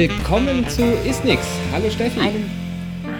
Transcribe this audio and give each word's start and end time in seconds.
Willkommen 0.00 0.66
zu 0.66 0.82
Isnix. 1.06 1.46
Hallo 1.72 1.90
Steffi. 1.90 2.18
Einen 2.20 2.50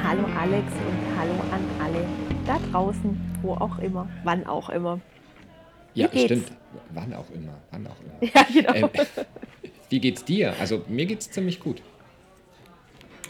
Hallo 0.02 0.24
Alex 0.34 0.64
und 0.72 1.18
Hallo 1.18 1.34
an 1.52 1.62
alle 1.78 2.06
da 2.46 2.58
draußen, 2.72 3.20
wo 3.42 3.52
auch 3.52 3.78
immer, 3.80 4.08
wann 4.24 4.46
auch 4.46 4.70
immer. 4.70 4.98
Ja, 5.92 6.06
geht's? 6.06 6.24
stimmt. 6.24 6.52
Wann 6.94 7.12
auch 7.12 7.28
immer, 7.32 7.52
wann 7.70 7.86
auch 7.86 7.96
immer. 8.00 8.32
Ja, 8.34 8.46
genau. 8.50 8.88
Ähm, 8.94 9.06
wie 9.90 10.00
geht's 10.00 10.24
dir? 10.24 10.54
Also 10.58 10.82
mir 10.88 11.04
geht's 11.04 11.30
ziemlich 11.30 11.60
gut. 11.60 11.82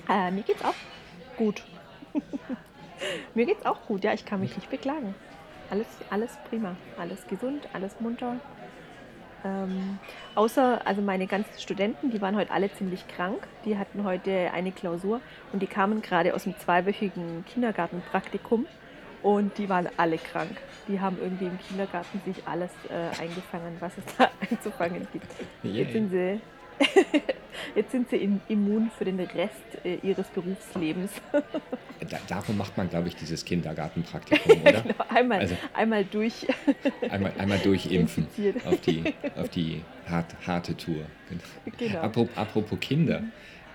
Äh, 0.09 0.31
mir 0.31 0.45
geht's 0.45 0.65
auch 0.65 1.37
gut. 1.37 1.65
mir 3.35 3.47
geht's 3.47 3.67
auch 3.67 3.85
gut, 3.89 4.05
ja, 4.05 4.13
ich 4.13 4.25
kann 4.25 4.39
mich 4.39 4.55
nicht 4.55 4.71
beklagen. 4.71 5.13
Alles, 5.71 5.89
alles 6.09 6.31
prima, 6.49 6.77
alles 6.97 7.27
gesund, 7.27 7.69
alles 7.73 7.99
munter. 7.99 8.37
Ähm, 9.45 9.99
außer, 10.35 10.87
also 10.87 11.03
meine 11.03 11.27
ganzen 11.27 11.59
Studenten, 11.59 12.11
die 12.11 12.21
waren 12.21 12.37
heute 12.37 12.51
alle 12.51 12.73
ziemlich 12.73 13.07
krank. 13.09 13.47
Die 13.65 13.79
hatten 13.79 14.05
heute 14.05 14.51
eine 14.53 14.73
Klausur 14.73 15.21
und 15.53 15.63
die 15.63 15.67
kamen 15.67 16.03
gerade 16.03 16.35
aus 16.35 16.47
einem 16.47 16.59
zweiwöchigen 16.59 17.45
Kindergartenpraktikum 17.47 18.67
und 19.23 19.57
die 19.59 19.69
waren 19.69 19.89
alle 19.97 20.19
krank. 20.19 20.57
Die 20.89 21.01
haben 21.01 21.19
irgendwie 21.21 21.47
im 21.47 21.59
Kindergarten 21.59 22.21
sich 22.25 22.47
alles 22.47 22.71
äh, 22.89 23.23
eingefangen, 23.23 23.77
was 23.81 23.93
es 23.99 24.05
da 24.17 24.31
einzufangen 24.51 25.07
gibt. 25.13 25.27
Yay. 25.63 25.83
Jetzt 25.83 25.93
sind 25.93 26.11
sie, 26.11 26.41
jetzt 27.75 27.93
sind 27.93 28.09
sie 28.11 28.17
im- 28.17 28.41
immun 28.49 28.91
für 28.97 29.05
den 29.05 29.21
Rest 29.21 29.55
äh, 29.85 29.97
ihres 30.03 30.27
Berufslebens. 30.29 31.11
Da, 32.09 32.17
darum 32.29 32.57
macht 32.57 32.77
man, 32.79 32.89
glaube 32.89 33.09
ich, 33.09 33.15
dieses 33.17 33.45
Kindergartenpraktikum, 33.45 34.63
oder? 34.63 34.81
Genau, 34.83 34.95
einmal, 35.11 35.41
Also- 35.41 35.55
einmal 35.75 36.03
durch. 36.05 36.47
Einmal, 37.11 37.33
einmal 37.39 37.59
durchimpfen 37.59 38.27
auf 38.65 38.81
die, 38.81 39.05
auf 39.37 39.49
die 39.51 39.83
hart, 40.09 40.35
harte 40.47 40.75
Tour. 40.79 41.03
Genau. 41.77 41.99
Apropos, 42.01 42.35
apropos 42.37 42.81
Kinder, 42.81 43.23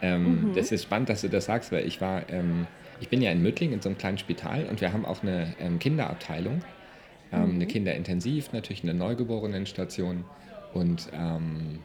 ähm, 0.02 0.52
das 0.56 0.72
ist 0.72 0.84
spannend, 0.84 1.10
dass 1.10 1.22
du 1.22 1.30
das 1.30 1.46
sagst, 1.46 1.72
weil 1.72 1.86
ich 1.88 2.02
war, 2.02 2.28
ähm, 2.30 2.66
ich 3.00 3.10
bin 3.10 3.22
ja 3.22 3.32
in 3.32 3.44
Müttling 3.44 3.72
in 3.74 3.82
so 3.82 3.90
einem 3.90 3.98
kleinen 4.00 4.18
Spital 4.18 4.66
und 4.66 4.82
wir 4.82 4.92
haben 4.92 5.06
auch 5.06 5.22
eine 5.22 5.54
ähm, 5.60 5.78
Kinderabteilung, 5.78 6.64
ähm, 7.32 7.52
eine 7.56 7.68
Kinderintensiv, 7.68 8.52
natürlich 8.54 8.82
eine 8.84 8.96
Neugeborenenstation 8.96 10.26
und 10.74 11.10
ähm, 11.14 11.80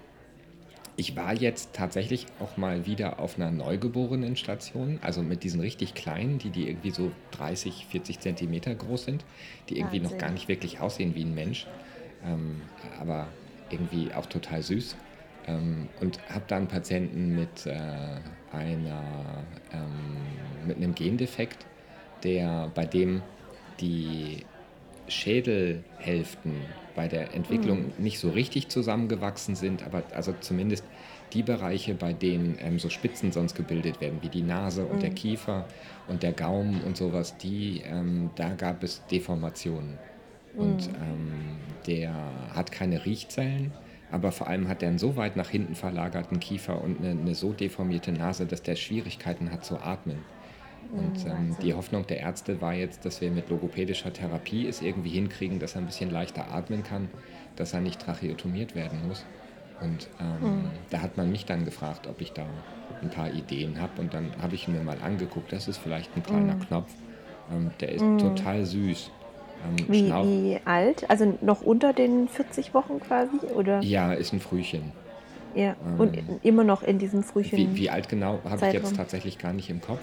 ich 0.96 1.16
war 1.16 1.34
jetzt 1.34 1.72
tatsächlich 1.72 2.27
auch 2.41 2.56
mal 2.56 2.86
wieder 2.86 3.19
auf 3.19 3.36
einer 3.36 3.50
Neugeborenenstation, 3.50 4.98
also 5.02 5.22
mit 5.22 5.44
diesen 5.44 5.60
richtig 5.60 5.94
kleinen, 5.94 6.38
die, 6.38 6.50
die 6.50 6.69
irgendwie 6.69 6.91
so 6.91 7.10
30, 7.33 7.86
40 7.91 8.20
Zentimeter 8.20 8.74
groß 8.74 9.05
sind, 9.05 9.24
die 9.68 9.78
irgendwie 9.78 9.98
noch 9.98 10.11
Wahnsinn. 10.11 10.18
gar 10.18 10.30
nicht 10.30 10.48
wirklich 10.48 10.80
aussehen 10.80 11.14
wie 11.14 11.24
ein 11.24 11.34
Mensch, 11.34 11.66
ähm, 12.24 12.61
aber 13.00 13.28
irgendwie 13.70 14.12
auch 14.12 14.27
total 14.27 14.62
süß. 14.62 14.96
Ähm, 15.46 15.88
und 16.00 16.20
habe 16.28 16.44
da 16.48 16.56
einen 16.56 16.68
Patienten 16.68 17.34
mit, 17.34 17.66
äh, 17.66 17.78
einer, 18.52 19.44
ähm, 19.72 20.66
mit 20.66 20.77
einem 20.77 20.94
Gendefekt, 20.94 21.64
der, 22.22 22.70
bei 22.74 22.84
dem 22.84 23.22
die 23.80 24.44
Schädelhälften 25.11 26.55
bei 26.94 27.08
der 27.08 27.34
Entwicklung 27.34 27.92
nicht 27.98 28.19
so 28.19 28.30
richtig 28.30 28.69
zusammengewachsen 28.69 29.55
sind, 29.55 29.84
aber 29.84 30.02
also 30.14 30.34
zumindest 30.41 30.84
die 31.33 31.42
Bereiche, 31.42 31.94
bei 31.94 32.12
denen 32.12 32.58
ähm, 32.61 32.78
so 32.78 32.89
Spitzen 32.89 33.33
sonst 33.33 33.55
gebildet 33.55 34.00
werden, 34.00 34.19
wie 34.22 34.28
die 34.28 34.42
Nase 34.42 34.84
und 34.84 35.02
der 35.02 35.11
Kiefer 35.11 35.67
und 36.08 36.22
der 36.22 36.33
Gaumen 36.33 36.83
und 36.83 36.97
sowas, 36.97 37.36
die, 37.39 37.83
ähm, 37.84 38.30
da 38.34 38.50
gab 38.55 38.83
es 38.83 39.05
Deformationen. 39.06 39.98
Und 40.56 40.89
ähm, 40.89 41.58
der 41.86 42.12
hat 42.52 42.72
keine 42.72 43.05
Riechzellen, 43.07 43.73
aber 44.11 44.33
vor 44.33 44.48
allem 44.48 44.68
hat 44.68 44.83
er 44.83 44.89
einen 44.89 44.98
so 44.98 45.17
weit 45.17 45.36
nach 45.36 45.48
hinten 45.48 45.77
verlagerten 45.77 46.40
Kiefer 46.40 46.83
und 46.83 46.98
eine, 46.98 47.11
eine 47.11 47.34
so 47.36 47.52
deformierte 47.52 48.11
Nase, 48.11 48.46
dass 48.46 48.63
der 48.63 48.74
Schwierigkeiten 48.74 49.52
hat 49.52 49.64
zu 49.64 49.79
atmen. 49.79 50.18
Und 50.92 51.24
ähm, 51.27 51.57
die 51.63 51.74
Hoffnung 51.74 52.07
der 52.07 52.18
Ärzte 52.20 52.61
war 52.61 52.74
jetzt, 52.74 53.05
dass 53.05 53.20
wir 53.20 53.30
mit 53.30 53.48
logopädischer 53.48 54.13
Therapie 54.13 54.67
es 54.67 54.83
irgendwie 54.83 55.11
hinkriegen, 55.11 55.58
dass 55.58 55.74
er 55.74 55.83
ein 55.83 55.86
bisschen 55.86 56.11
leichter 56.11 56.52
atmen 56.52 56.83
kann, 56.83 57.08
dass 57.57 57.73
er 57.74 57.80
nicht 57.80 58.01
tracheotomiert 58.01 58.74
werden 58.74 59.07
muss. 59.07 59.24
Und 59.80 60.08
ähm, 60.20 60.70
da 60.90 61.01
hat 61.01 61.17
man 61.17 61.30
mich 61.30 61.46
dann 61.46 61.64
gefragt, 61.64 62.07
ob 62.07 62.20
ich 62.20 62.33
da 62.33 62.45
ein 63.02 63.11
paar 63.11 63.33
Ideen 63.33 63.80
habe. 63.80 64.01
Und 64.01 64.13
dann 64.13 64.30
habe 64.42 64.55
ich 64.55 64.69
mir 64.69 64.83
mal 64.83 64.98
angeguckt. 65.02 65.52
Das 65.52 65.69
ist 65.69 65.79
vielleicht 65.79 66.14
ein 66.17 66.23
kleiner 66.23 66.57
Knopf. 66.57 66.92
Ähm, 67.52 67.70
der 67.80 67.92
ist 67.92 68.05
total 68.19 68.67
süß. 68.67 69.11
Ähm, 69.64 69.89
Wie, 69.89 70.11
wie 70.11 70.61
alt? 70.64 71.08
Also 71.08 71.39
noch 71.40 71.63
unter 71.63 71.92
den 71.92 72.29
40 72.29 72.74
Wochen 72.74 73.01
quasi? 73.01 73.39
Oder? 73.55 73.80
Ja, 73.80 74.13
ist 74.13 74.33
ein 74.33 74.40
Frühchen. 74.40 74.92
Ja. 75.55 75.77
Und 75.98 76.17
immer 76.42 76.64
noch 76.64 76.83
in 76.83 76.98
diesem 76.98 77.23
Frühchen. 77.23 77.58
Wie, 77.58 77.77
wie 77.77 77.90
alt 77.90 78.08
genau, 78.08 78.39
habe 78.45 78.69
ich 78.69 78.73
jetzt 78.73 78.96
tatsächlich 78.96 79.39
gar 79.39 79.52
nicht 79.52 79.69
im 79.70 79.80
Kopf. 79.80 80.01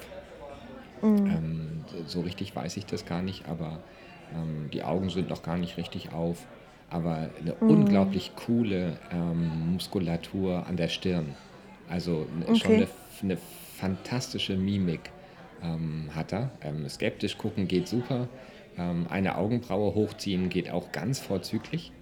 Mhm. 1.01 1.37
Ähm, 1.37 1.85
so 2.05 2.21
richtig 2.21 2.55
weiß 2.55 2.77
ich 2.77 2.85
das 2.85 3.05
gar 3.05 3.21
nicht, 3.21 3.47
aber 3.47 3.83
ähm, 4.31 4.69
die 4.71 4.83
Augen 4.83 5.09
sind 5.09 5.29
noch 5.29 5.43
gar 5.43 5.57
nicht 5.57 5.77
richtig 5.77 6.11
auf. 6.11 6.47
Aber 6.87 7.31
eine 7.37 7.55
Mhm. 7.61 7.67
unglaublich 7.67 8.35
coole 8.35 9.01
ähm, 9.11 9.73
Muskulatur 9.73 10.65
an 10.67 10.77
der 10.77 10.87
Stirn. 10.87 11.37
Also 11.85 12.25
ne- 12.31 12.55
schon 12.55 12.75
Okay. 12.75 12.81
eine, 12.81 12.89
eine 13.21 13.37
fantastische 13.37 14.55
Mimik 14.57 15.13
ähm, 15.61 16.11
hat 16.15 16.33
er. 16.33 16.57
Ähm, 16.61 16.87
skeptisch 16.87 17.37
gucken 17.37 17.67
geht 17.67 17.87
super. 17.89 18.29
Ähm, 18.77 19.07
eine 19.07 19.37
Augenbraue 19.37 19.93
hochziehen 19.95 20.49
geht 20.49 20.69
auch 20.69 20.91
ganz 20.91 21.19
vorzüglich. 21.19 21.93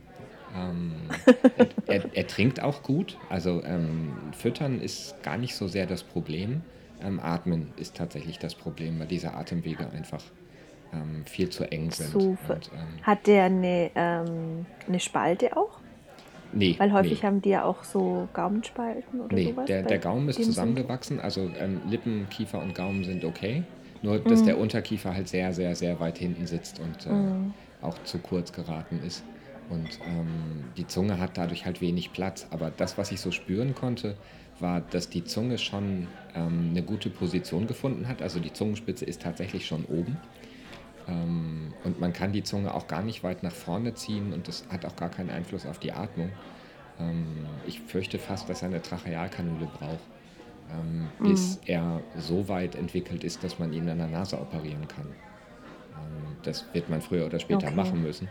Er, 1.55 1.69
er, 1.85 2.15
er 2.15 2.27
trinkt 2.27 2.59
auch 2.61 2.83
gut. 2.83 3.19
Also 3.29 3.61
Füttern 4.33 4.79
ist 4.79 5.23
gar 5.23 5.37
nicht 5.37 5.55
so 5.55 5.67
sehr 5.67 5.85
das 5.87 6.03
Problem. 6.03 6.63
Ähm, 7.01 7.19
Atmen 7.19 7.73
ist 7.75 7.95
tatsächlich 7.95 8.39
das 8.39 8.55
Problem, 8.55 8.99
weil 8.99 9.07
diese 9.07 9.33
Atemwege 9.33 9.89
einfach 9.89 10.23
ähm, 10.93 11.25
viel 11.25 11.49
zu 11.49 11.69
eng 11.71 11.91
sind. 11.91 12.11
so, 12.11 12.37
Und, 12.47 12.69
ähm, 12.73 12.99
hat 13.03 13.27
der 13.27 13.45
eine, 13.45 13.91
ähm, 13.95 14.65
eine 14.87 14.99
Spalte 14.99 15.55
auch? 15.57 15.79
nee, 16.53 16.75
Weil 16.77 16.93
häufig 16.93 17.19
nee. 17.19 17.27
haben 17.27 17.41
die 17.41 17.49
ja 17.49 17.63
auch 17.63 17.83
so 17.83 18.27
Gaumenspalten 18.33 19.21
oder 19.21 19.37
Nee, 19.37 19.51
sowas. 19.51 19.67
der, 19.67 19.83
der 19.83 19.99
Gaumen 19.99 20.29
ist 20.29 20.43
zusammengewachsen, 20.43 21.19
also 21.19 21.49
ähm, 21.57 21.81
Lippen, 21.85 22.29
Kiefer 22.29 22.61
und 22.61 22.75
Gaumen 22.75 23.03
sind 23.03 23.25
okay. 23.25 23.63
Nur, 24.01 24.19
dass 24.19 24.41
Mhm. 24.41 24.45
der 24.45 24.57
Unterkiefer 24.59 25.13
halt 25.15 25.27
sehr, 25.27 25.53
sehr, 25.53 25.75
sehr 25.75 25.99
weit 25.99 26.17
hinten 26.17 26.45
sitzt 26.45 26.79
und 26.79 27.05
äh, 27.05 27.09
Mhm. 27.13 27.53
auch 27.81 27.97
zu 28.03 28.19
kurz 28.19 28.51
geraten 28.51 28.99
ist. 28.99 29.23
Und 29.67 29.99
ähm, 30.05 30.73
die 30.77 30.85
Zunge 30.87 31.19
hat 31.19 31.37
dadurch 31.37 31.65
halt 31.65 31.81
wenig 31.81 32.13
Platz. 32.13 32.45
Aber 32.51 32.69
das, 32.69 32.97
was 32.99 33.11
ich 33.11 33.19
so 33.19 33.31
spüren 33.31 33.73
konnte, 33.73 34.15
war, 34.59 34.81
dass 34.81 35.09
die 35.09 35.23
Zunge 35.25 35.57
schon 35.57 36.07
ähm, 36.33 36.69
eine 36.71 36.83
gute 36.83 37.09
Position 37.09 37.67
gefunden 37.67 38.07
hat. 38.07 38.21
Also 38.21 38.39
die 38.39 38.53
Zungenspitze 38.53 39.05
ist 39.05 39.21
tatsächlich 39.21 39.65
schon 39.65 39.85
oben. 39.85 40.17
Ähm, 41.07 41.73
und 41.83 41.99
man 41.99 42.13
kann 42.13 42.31
die 42.31 42.43
Zunge 42.43 42.73
auch 42.73 42.87
gar 42.87 43.03
nicht 43.03 43.23
weit 43.23 43.43
nach 43.43 43.51
vorne 43.51 43.93
ziehen 43.95 44.33
und 44.33 44.47
das 44.47 44.65
hat 44.69 44.85
auch 44.85 44.95
gar 44.95 45.09
keinen 45.09 45.29
Einfluss 45.29 45.65
auf 45.65 45.79
die 45.79 45.91
Atmung. 45.91 46.29
Ähm, 46.99 47.25
ich 47.67 47.79
fürchte 47.81 48.17
fast, 48.17 48.49
dass 48.49 48.61
er 48.61 48.69
eine 48.69 48.81
Trachealkanüle 48.81 49.67
braucht, 49.67 49.99
ähm, 50.71 51.07
bis 51.23 51.59
er 51.65 52.01
so 52.17 52.47
weit 52.47 52.75
entwickelt 52.75 53.23
ist, 53.23 53.43
dass 53.43 53.59
man 53.59 53.73
ihn 53.73 53.87
an 53.89 53.97
der 53.97 54.07
Nase 54.07 54.39
operieren 54.39 54.87
kann. 54.87 55.05
Ähm, 55.05 56.37
das 56.43 56.65
wird 56.73 56.89
man 56.89 57.01
früher 57.01 57.25
oder 57.25 57.39
später 57.39 57.67
Okay. 57.67 57.75
machen 57.75 58.01
müssen. 58.01 58.27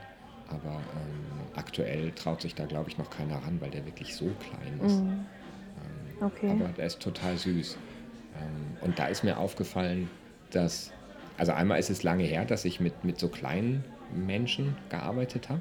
Aber 0.48 0.70
ähm, 0.70 1.46
aktuell 1.54 2.12
traut 2.12 2.42
sich 2.42 2.54
da, 2.54 2.66
glaube 2.66 2.90
ich, 2.90 2.98
noch 2.98 3.10
keiner 3.10 3.36
ran, 3.36 3.60
weil 3.60 3.70
der 3.70 3.86
wirklich 3.86 4.14
so 4.14 4.30
klein 4.40 4.80
ist. 4.84 5.00
Mhm. 5.02 5.26
Okay. 6.24 6.50
Aber 6.50 6.68
der 6.76 6.86
ist 6.86 7.00
total 7.00 7.36
süß. 7.36 7.76
Ähm, 8.40 8.76
und 8.80 8.98
da 8.98 9.06
ist 9.06 9.24
mir 9.24 9.38
aufgefallen, 9.38 10.08
dass, 10.50 10.92
also 11.36 11.52
einmal 11.52 11.78
ist 11.78 11.90
es 11.90 12.02
lange 12.02 12.24
her, 12.24 12.44
dass 12.44 12.64
ich 12.64 12.80
mit, 12.80 13.04
mit 13.04 13.18
so 13.18 13.28
kleinen 13.28 13.84
Menschen 14.14 14.76
gearbeitet 14.90 15.48
habe. 15.48 15.60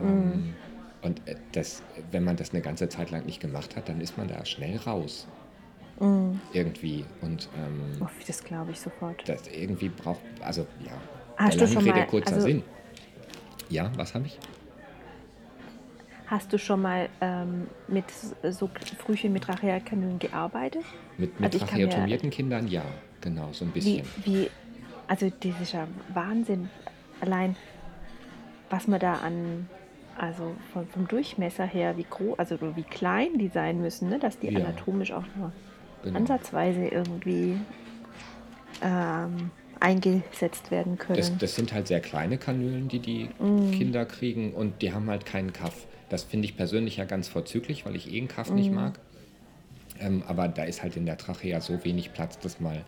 Ähm, 0.00 0.54
und 1.02 1.26
äh, 1.28 1.36
das, 1.52 1.82
wenn 2.10 2.24
man 2.24 2.36
das 2.36 2.50
eine 2.50 2.60
ganze 2.60 2.88
Zeit 2.88 3.10
lang 3.10 3.24
nicht 3.26 3.40
gemacht 3.40 3.76
hat, 3.76 3.88
dann 3.88 4.00
ist 4.00 4.16
man 4.18 4.28
da 4.28 4.44
schnell 4.44 4.76
raus. 4.78 5.26
Mhm. 6.00 6.40
Irgendwie. 6.52 7.04
Und 7.20 7.48
ähm, 7.56 7.82
Oh, 8.00 8.06
das 8.26 8.44
glaube 8.44 8.70
ich 8.72 8.80
sofort. 8.80 9.28
das 9.28 9.48
irgendwie 9.48 9.88
braucht, 9.88 10.20
also 10.40 10.66
ja, 10.84 10.92
Hast 11.36 11.60
der 11.60 11.68
langen 11.68 11.90
Rede 11.90 12.06
kurzer 12.06 12.34
also- 12.34 12.46
Sinn. 12.46 12.62
Ja, 13.70 13.90
was 13.96 14.14
habe 14.14 14.26
ich? 14.26 14.38
Hast 16.30 16.52
du 16.52 16.58
schon 16.58 16.82
mal 16.82 17.08
ähm, 17.22 17.66
mit 17.88 18.04
so 18.50 18.68
Frühchen 18.98 19.32
mit 19.32 19.44
Trachealkanülen 19.44 20.18
gearbeitet? 20.18 20.84
Mit, 21.16 21.40
mit 21.40 21.52
Also 21.54 21.64
tracheotomierten 21.64 22.30
Kindern, 22.30 22.68
ja, 22.68 22.82
genau, 23.22 23.48
so 23.52 23.64
ein 23.64 23.70
Wie, 23.74 23.74
bisschen. 23.74 24.06
wie, 24.24 24.50
also 25.08 25.32
das 25.40 25.60
ist 25.62 25.72
ja 25.72 25.88
Wahnsinn. 26.12 26.68
Allein, 27.22 27.56
was 28.70 28.86
man 28.86 29.00
da 29.00 29.14
an, 29.14 29.66
also 30.18 30.54
vom, 30.72 30.86
vom 30.88 31.08
Durchmesser 31.08 31.64
her, 31.64 31.96
wie 31.96 32.04
groß, 32.08 32.38
also 32.38 32.58
wie 32.76 32.82
klein 32.82 33.38
die 33.38 33.48
sein 33.48 33.80
müssen, 33.80 34.10
ne? 34.10 34.18
dass 34.18 34.38
die 34.38 34.48
Ja. 34.50 34.56
anatomisch 34.66 35.12
auch 35.12 35.24
nur 35.36 35.50
Genau. 36.04 36.18
ansatzweise 36.18 36.86
irgendwie 36.86 37.56
ähm, 38.82 39.50
eingesetzt 39.80 40.70
werden 40.70 40.98
können. 40.98 41.18
Das, 41.18 41.38
das 41.38 41.56
sind 41.56 41.72
halt 41.72 41.88
sehr 41.88 42.00
kleine 42.00 42.38
Kanülen, 42.38 42.88
die 42.88 42.98
die 42.98 43.30
Mm. 43.40 43.72
Kinder 43.72 44.04
kriegen 44.04 44.52
und 44.54 44.80
die 44.82 44.92
haben 44.92 45.08
halt 45.08 45.24
keinen 45.26 45.52
Kaff. 45.52 45.87
Das 46.08 46.24
finde 46.24 46.46
ich 46.46 46.56
persönlich 46.56 46.96
ja 46.96 47.04
ganz 47.04 47.28
vorzüglich, 47.28 47.84
weil 47.84 47.96
ich 47.96 48.12
eh 48.12 48.18
einen 48.18 48.28
Kaff 48.28 48.50
nicht 48.50 48.72
mag. 48.72 48.98
Ähm, 50.00 50.22
aber 50.26 50.48
da 50.48 50.64
ist 50.64 50.82
halt 50.82 50.96
in 50.96 51.06
der 51.06 51.16
Trachea 51.16 51.60
so 51.60 51.84
wenig 51.84 52.12
Platz, 52.12 52.38
dass 52.38 52.60
mal 52.60 52.84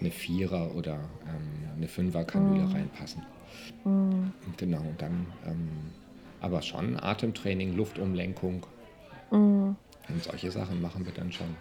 eine 0.00 0.10
Vierer- 0.10 0.74
oder 0.74 0.94
ähm, 1.26 1.76
eine 1.76 1.88
Fünfer-Kanüle 1.88 2.66
mm. 2.66 2.72
reinpassen. 2.72 3.22
Mm. 3.84 4.30
Genau, 4.56 4.84
dann 4.98 5.26
ähm, 5.46 5.68
aber 6.40 6.62
schon 6.62 6.98
Atemtraining, 6.98 7.76
Luftumlenkung. 7.76 8.66
Mm. 9.30 9.70
Und 10.08 10.22
solche 10.22 10.50
Sachen 10.50 10.80
machen 10.80 11.04
wir 11.04 11.12
dann 11.12 11.32
schon. 11.32 11.56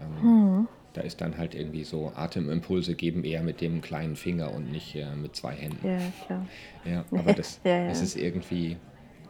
Ähm, 0.00 0.60
mm. 0.60 0.68
Da 0.94 1.02
ist 1.02 1.20
dann 1.20 1.36
halt 1.38 1.54
irgendwie 1.54 1.84
so, 1.84 2.12
Atemimpulse 2.14 2.94
geben 2.94 3.24
eher 3.24 3.42
mit 3.42 3.60
dem 3.60 3.80
kleinen 3.80 4.16
Finger 4.16 4.52
und 4.52 4.70
nicht 4.72 4.96
äh, 4.96 5.14
mit 5.14 5.36
zwei 5.36 5.52
Händen. 5.52 5.86
Ja, 5.86 5.98
klar. 6.26 6.46
Ja, 6.84 7.04
aber 7.12 7.32
das, 7.32 7.60
ja, 7.64 7.78
ja. 7.78 7.88
das 7.88 8.02
ist 8.02 8.16
irgendwie, 8.16 8.76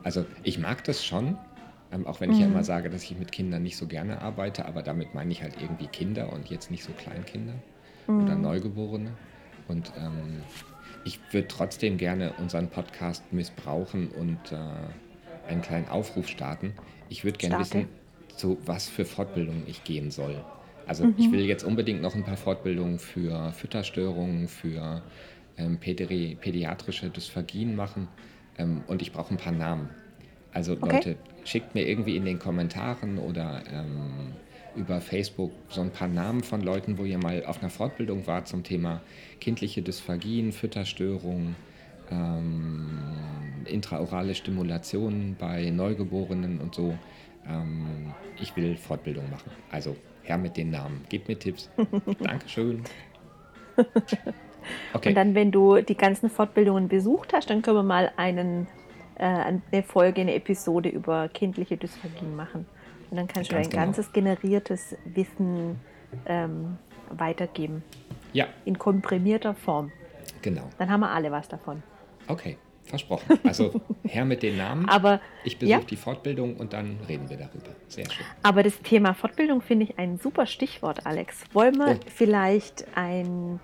also 0.03 0.25
ich 0.43 0.59
mag 0.59 0.85
das 0.85 1.05
schon, 1.05 1.37
ähm, 1.93 2.07
auch 2.07 2.21
wenn 2.21 2.31
ich 2.31 2.37
mhm. 2.37 2.43
ja 2.43 2.49
immer 2.49 2.65
sage, 2.65 2.91
dass 2.91 3.03
ich 3.05 3.17
mit 3.19 3.33
Kindern 3.33 3.63
nicht 3.63 3.77
so 3.77 3.87
gerne 3.87 4.21
arbeite, 4.21 4.67
aber 4.67 4.83
damit 4.83 5.15
meine 5.15 5.33
ich 5.33 5.43
halt 5.43 5.61
irgendwie 5.61 5.87
Kinder 5.87 6.33
und 6.33 6.51
jetzt 6.51 6.71
nicht 6.71 6.85
so 6.85 6.93
Kleinkinder 6.93 7.55
mhm. 8.07 8.25
oder 8.25 8.35
Neugeborene. 8.35 9.13
Und 9.69 9.93
ähm, 9.99 10.43
ich 11.05 11.21
würde 11.31 11.49
trotzdem 11.49 11.97
gerne 11.97 12.33
unseren 12.39 12.69
Podcast 12.69 13.33
missbrauchen 13.33 14.09
und 14.09 14.53
äh, 14.53 14.57
einen 15.49 15.63
kleinen 15.63 15.89
Aufruf 15.89 16.29
starten. 16.29 16.75
Ich 17.09 17.25
würde 17.25 17.39
gerne 17.39 17.59
wissen, 17.59 17.89
zu 18.37 18.59
was 18.65 18.89
für 18.89 19.05
Fortbildungen 19.05 19.65
ich 19.67 19.85
gehen 19.85 20.11
soll. 20.11 20.37
Also 20.87 21.05
mhm. 21.05 21.15
ich 21.19 21.31
will 21.33 21.45
jetzt 21.45 21.65
unbedingt 21.65 22.03
noch 22.03 22.15
ein 22.15 22.25
paar 22.25 22.37
Fortbildungen 22.37 22.99
für 22.99 23.53
Fütterstörungen, 23.53 24.49
für 24.49 25.03
ähm, 25.57 25.79
Pädi 25.79 26.37
pädiatrische 26.41 27.11
Dysphagien 27.11 27.77
machen 27.77 28.09
ähm, 28.59 28.83
und 28.87 29.03
ich 29.03 29.13
brauche 29.13 29.33
ein 29.33 29.39
paar 29.39 29.53
Namen. 29.53 29.89
Also 30.53 30.73
okay. 30.73 30.93
Leute, 30.93 31.17
schickt 31.45 31.75
mir 31.75 31.87
irgendwie 31.87 32.17
in 32.17 32.25
den 32.25 32.39
Kommentaren 32.39 33.19
oder 33.19 33.63
ähm, 33.73 34.33
über 34.77 35.01
Facebook 35.01 35.53
so 35.69 35.81
ein 35.81 35.91
paar 35.91 36.09
Namen 36.09 36.43
von 36.43 36.61
Leuten, 36.61 36.99
wo 36.99 37.05
ihr 37.05 37.19
mal 37.19 37.45
auf 37.45 37.61
einer 37.61 37.71
Fortbildung 37.71 38.27
wart 38.27 38.49
zum 38.49 38.63
Thema 38.63 39.01
kindliche 39.41 39.83
Dysphagien, 39.83 40.53
Fütterstörungen, 40.53 41.57
ähm, 42.11 42.89
intraorale 43.65 44.35
Stimulationen 44.35 45.37
bei 45.39 45.71
Neugeborenen 45.71 46.61
und 46.61 46.75
so. 46.75 46.97
Ähm, 47.47 48.13
ich 48.41 48.57
will 48.57 48.77
Fortbildung 48.77 49.29
machen. 49.31 49.51
Also 49.71 49.97
her 50.23 50.39
mit 50.39 50.57
den 50.57 50.71
Namen. 50.71 51.05
Gebt 51.09 51.29
mir 51.29 51.39
Tipps. 51.39 51.71
Dankeschön. 52.21 52.85
Okay. 54.93 55.11
Und 55.11 55.15
dann, 55.15 55.35
wenn 55.35 55.51
du 55.51 55.81
die 55.81 55.97
ganzen 55.97 56.31
Fortbildungen 56.31 56.89
besucht 56.89 57.33
hast, 57.33 57.51
dann 57.51 57.63
können 57.63 57.77
wir 57.77 57.83
mal 57.83 58.13
einen 58.17 58.67
äh, 59.19 59.25
eine 59.25 59.83
Folge, 59.83 60.21
eine 60.21 60.35
Episode 60.35 60.89
über 60.89 61.29
kindliche 61.29 61.77
Dysphagien 61.77 62.37
machen. 62.37 62.67
Und 63.11 63.17
dann 63.17 63.27
kannst 63.27 63.51
Ganz 63.51 63.69
du 63.69 63.69
ein 63.69 63.71
genau. 63.71 63.83
ganzes 63.85 64.13
generiertes 64.13 64.97
Wissen 65.07 65.81
ähm, 66.27 66.79
weitergeben. 67.11 67.83
Ja. 68.33 68.47
In 68.65 68.79
komprimierter 68.79 69.55
Form. 69.55 69.91
Genau. 70.43 70.69
Dann 70.79 70.91
haben 70.91 71.01
wir 71.01 71.11
alle 71.11 71.33
was 71.33 71.49
davon. 71.49 71.83
Okay, 72.29 72.59
versprochen. 72.85 73.41
Also 73.45 73.81
her 74.05 74.25
mit 74.25 74.43
den 74.43 74.57
Namen. 74.57 74.89
Aber 74.89 75.21
ich 75.45 75.59
besuche 75.59 75.81
ja. 75.81 75.85
die 75.85 75.97
Fortbildung 75.97 76.57
und 76.57 76.73
dann 76.73 76.99
reden 77.09 77.29
wir 77.29 77.39
darüber. 77.39 77.71
Sehr 77.89 78.09
schön. 78.11 78.25
Aber 78.43 78.63
das 78.63 78.81
Thema 78.83 79.15
Fortbildung 79.15 79.63
finde 79.63 79.87
ich 79.87 79.99
ein 79.99 80.19
super 80.19 80.47
Stichwort, 80.47 81.07
Alex. 81.07 81.43
Wollen 81.53 81.77
wir 81.77 81.99
oh. 81.99 82.07
vielleicht 82.15 82.87
ein, 82.95 83.59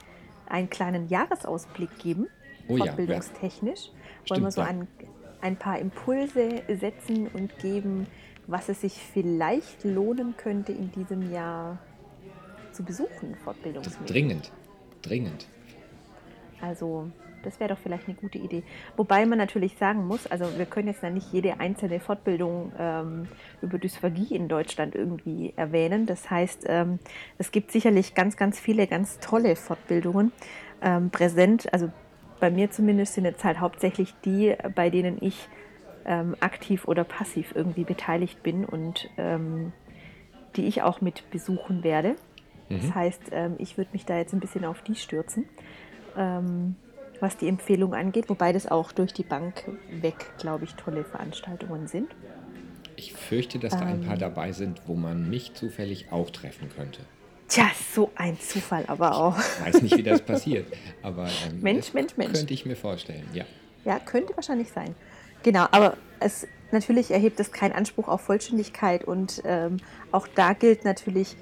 einen 0.48 0.70
kleinen 0.70 1.08
Jahresausblick 1.08 1.98
geben? 1.98 2.28
Oh, 2.68 2.76
fortbildungstechnisch. 2.76 3.90
Ja. 4.24 4.30
Wollen 4.30 4.42
wir 4.44 4.50
so 4.50 4.60
ein, 4.62 4.88
ein 5.40 5.56
paar 5.56 5.78
Impulse 5.78 6.62
setzen 6.68 7.28
und 7.28 7.58
geben, 7.58 8.06
was 8.46 8.68
es 8.68 8.80
sich 8.82 8.94
vielleicht 8.94 9.84
lohnen 9.84 10.36
könnte, 10.36 10.72
in 10.72 10.90
diesem 10.92 11.32
Jahr 11.32 11.78
zu 12.72 12.82
besuchen, 12.82 13.36
fortbildungsmäßig. 13.44 14.06
Dringend, 14.06 14.52
dringend. 15.02 15.46
Also 16.60 17.10
das 17.44 17.60
wäre 17.60 17.70
doch 17.70 17.78
vielleicht 17.78 18.08
eine 18.08 18.16
gute 18.16 18.38
Idee. 18.38 18.62
Wobei 18.96 19.26
man 19.26 19.38
natürlich 19.38 19.76
sagen 19.76 20.06
muss, 20.06 20.26
also 20.26 20.46
wir 20.56 20.66
können 20.66 20.88
jetzt 20.88 21.02
nicht 21.02 21.32
jede 21.32 21.60
einzelne 21.60 22.00
Fortbildung 22.00 22.72
ähm, 22.78 23.28
über 23.62 23.78
Dysphagie 23.78 24.34
in 24.34 24.48
Deutschland 24.48 24.94
irgendwie 24.94 25.52
erwähnen. 25.56 26.06
Das 26.06 26.30
heißt, 26.30 26.64
ähm, 26.66 26.98
es 27.38 27.52
gibt 27.52 27.70
sicherlich 27.70 28.14
ganz, 28.14 28.36
ganz 28.36 28.58
viele 28.58 28.86
ganz 28.86 29.18
tolle 29.20 29.56
Fortbildungen 29.56 30.32
ähm, 30.82 31.10
präsent. 31.10 31.72
Also 31.72 31.90
bei 32.40 32.50
mir 32.50 32.70
zumindest 32.70 33.14
sind 33.14 33.24
jetzt 33.24 33.44
halt 33.44 33.60
hauptsächlich 33.60 34.14
die, 34.24 34.54
bei 34.74 34.90
denen 34.90 35.18
ich 35.20 35.48
ähm, 36.04 36.36
aktiv 36.40 36.86
oder 36.86 37.04
passiv 37.04 37.52
irgendwie 37.54 37.84
beteiligt 37.84 38.42
bin 38.42 38.64
und 38.64 39.08
ähm, 39.16 39.72
die 40.56 40.66
ich 40.66 40.82
auch 40.82 41.00
mit 41.00 41.30
besuchen 41.30 41.82
werde. 41.82 42.16
Mhm. 42.68 42.80
Das 42.80 42.94
heißt, 42.94 43.22
ähm, 43.32 43.54
ich 43.58 43.76
würde 43.76 43.90
mich 43.92 44.04
da 44.04 44.16
jetzt 44.16 44.32
ein 44.32 44.40
bisschen 44.40 44.64
auf 44.64 44.82
die 44.82 44.94
stürzen, 44.94 45.48
ähm, 46.16 46.76
was 47.24 47.38
die 47.38 47.48
Empfehlung 47.48 47.94
angeht, 47.94 48.28
wobei 48.28 48.52
das 48.52 48.66
auch 48.66 48.92
durch 48.92 49.14
die 49.14 49.22
Bank 49.22 49.64
weg, 49.90 50.14
glaube 50.38 50.64
ich, 50.64 50.74
tolle 50.74 51.04
Veranstaltungen 51.04 51.86
sind. 51.86 52.14
Ich 52.96 53.14
fürchte, 53.14 53.58
dass 53.58 53.72
da 53.72 53.86
ein 53.86 54.02
paar 54.02 54.14
ähm. 54.14 54.20
dabei 54.20 54.52
sind, 54.52 54.82
wo 54.86 54.94
man 54.94 55.28
mich 55.30 55.54
zufällig 55.54 56.12
auch 56.12 56.30
treffen 56.30 56.68
könnte. 56.68 57.00
Tja, 57.48 57.70
so 57.94 58.10
ein 58.14 58.38
Zufall 58.38 58.84
aber 58.86 59.16
auch. 59.16 59.38
Ich 59.38 59.66
weiß 59.66 59.82
nicht, 59.82 59.96
wie 59.96 60.02
das 60.02 60.20
passiert, 60.26 60.66
aber 61.02 61.24
ähm, 61.48 61.60
Mensch, 61.60 61.94
Mensch, 61.94 62.16
Mensch. 62.16 62.32
könnte 62.32 62.54
ich 62.54 62.66
mir 62.66 62.76
vorstellen, 62.76 63.26
ja. 63.32 63.44
Ja, 63.84 63.98
könnte 63.98 64.36
wahrscheinlich 64.36 64.70
sein. 64.70 64.94
Genau, 65.42 65.66
aber 65.70 65.96
es 66.20 66.46
natürlich 66.72 67.10
erhebt 67.10 67.40
es 67.40 67.52
keinen 67.52 67.72
Anspruch 67.72 68.08
auf 68.08 68.20
Vollständigkeit 68.20 69.04
und 69.04 69.42
ähm, 69.44 69.78
auch 70.12 70.26
da 70.26 70.52
gilt 70.52 70.84
natürlich 70.84 71.36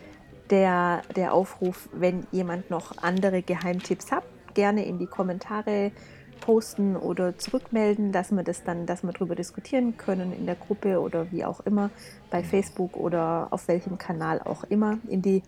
der, 0.50 1.02
der 1.16 1.34
Aufruf, 1.34 1.88
wenn 1.92 2.26
jemand 2.30 2.70
noch 2.70 2.98
andere 2.98 3.42
Geheimtipps 3.42 4.12
hat, 4.12 4.24
gerne 4.54 4.84
in 4.84 4.98
die 4.98 5.06
Kommentare 5.06 5.92
posten 6.40 6.96
oder 6.96 7.38
zurückmelden, 7.38 8.12
dass 8.12 8.32
wir 8.32 8.42
das 8.42 8.64
dann, 8.64 8.84
dass 8.84 9.02
wir 9.02 9.12
darüber 9.12 9.34
diskutieren 9.34 9.96
können 9.96 10.32
in 10.32 10.44
der 10.44 10.56
Gruppe 10.56 11.00
oder 11.00 11.30
wie 11.30 11.44
auch 11.44 11.60
immer, 11.60 11.90
bei 12.30 12.42
Facebook 12.42 12.96
oder 12.96 13.48
auf 13.50 13.68
welchem 13.68 13.96
Kanal 13.96 14.40
auch 14.40 14.64
immer, 14.64 14.98
in 15.08 15.22
die 15.22 15.42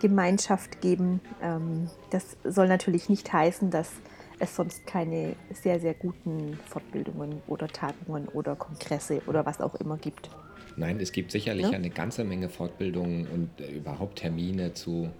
Gemeinschaft 0.00 0.80
geben. 0.80 1.20
Ähm, 1.40 1.88
das 2.10 2.36
soll 2.44 2.68
natürlich 2.68 3.08
nicht 3.08 3.32
heißen, 3.32 3.70
dass 3.70 3.92
es 4.40 4.56
sonst 4.56 4.86
keine 4.86 5.36
sehr, 5.52 5.78
sehr 5.78 5.94
guten 5.94 6.58
Fortbildungen 6.66 7.42
oder 7.46 7.68
Tagungen 7.68 8.26
oder 8.28 8.56
Kongresse 8.56 9.22
oder 9.26 9.46
was 9.46 9.60
auch 9.60 9.76
immer 9.76 9.98
gibt. 9.98 10.30
Nein, 10.76 10.98
es 10.98 11.12
gibt 11.12 11.30
sicherlich 11.30 11.66
ja? 11.66 11.72
eine 11.72 11.90
ganze 11.90 12.24
Menge 12.24 12.48
Fortbildungen 12.48 13.26
und 13.28 13.60
äh, 13.60 13.70
überhaupt 13.70 14.18
Termine 14.18 14.74
zu 14.74 15.10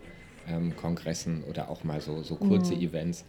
ähm, 0.50 0.76
Kongressen 0.76 1.45
oder 1.45 1.71
auch 1.71 1.85
mal 1.85 2.00
so, 2.00 2.23
so 2.23 2.37
kurze 2.37 2.75
mhm. 2.75 2.83
Events, 2.83 3.25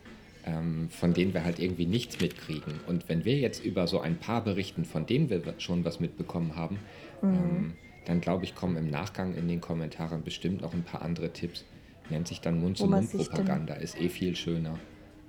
ähm, 0.45 0.89
von 0.89 1.13
denen 1.13 1.33
wir 1.33 1.43
halt 1.43 1.59
irgendwie 1.59 1.85
nichts 1.85 2.19
mitkriegen. 2.19 2.79
Und 2.87 3.07
wenn 3.09 3.25
wir 3.25 3.37
jetzt 3.37 3.63
über 3.63 3.87
so 3.87 3.99
ein 3.99 4.17
paar 4.17 4.43
berichten, 4.43 4.85
von 4.85 5.05
denen 5.05 5.29
wir 5.29 5.41
schon 5.59 5.85
was 5.85 5.99
mitbekommen 5.99 6.55
haben, 6.55 6.79
mhm. 7.21 7.33
ähm, 7.33 7.73
dann 8.05 8.21
glaube 8.21 8.45
ich, 8.45 8.55
kommen 8.55 8.77
im 8.77 8.89
Nachgang 8.89 9.35
in 9.35 9.47
den 9.47 9.61
Kommentaren 9.61 10.23
bestimmt 10.23 10.61
noch 10.61 10.73
ein 10.73 10.83
paar 10.83 11.01
andere 11.03 11.31
Tipps. 11.31 11.63
Nennt 12.09 12.27
sich 12.27 12.41
dann 12.41 12.59
Mund-zu-Mund-Propaganda, 12.59 13.75
ist 13.75 13.99
eh 13.99 14.09
viel 14.09 14.35
schöner. 14.35 14.77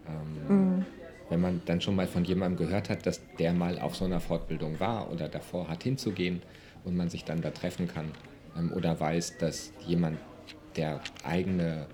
Ähm, 0.09 0.77
mhm. 0.77 0.87
Wenn 1.29 1.41
man 1.41 1.63
dann 1.67 1.81
schon 1.81 1.95
mal 1.95 2.07
von 2.07 2.25
jemandem 2.25 2.67
gehört 2.67 2.91
hat, 2.91 3.07
dass 3.07 3.21
der 3.39 3.53
mal 3.53 3.79
auf 3.79 3.95
so 3.95 4.05
einer 4.05 4.21
Fortbildung 4.21 4.81
war 4.81 5.11
oder 5.13 5.29
davor 5.29 5.69
hat 5.69 5.83
hinzugehen 5.83 6.43
und 6.85 6.97
man 6.97 7.09
sich 7.09 7.25
dann 7.25 7.41
da 7.41 7.51
treffen 7.51 7.89
kann 7.89 8.07
ähm, 8.57 8.73
oder 8.73 8.99
weiß, 8.99 9.39
dass 9.39 9.73
jemand, 9.87 10.19
der 10.77 11.01
eigene 11.25 11.87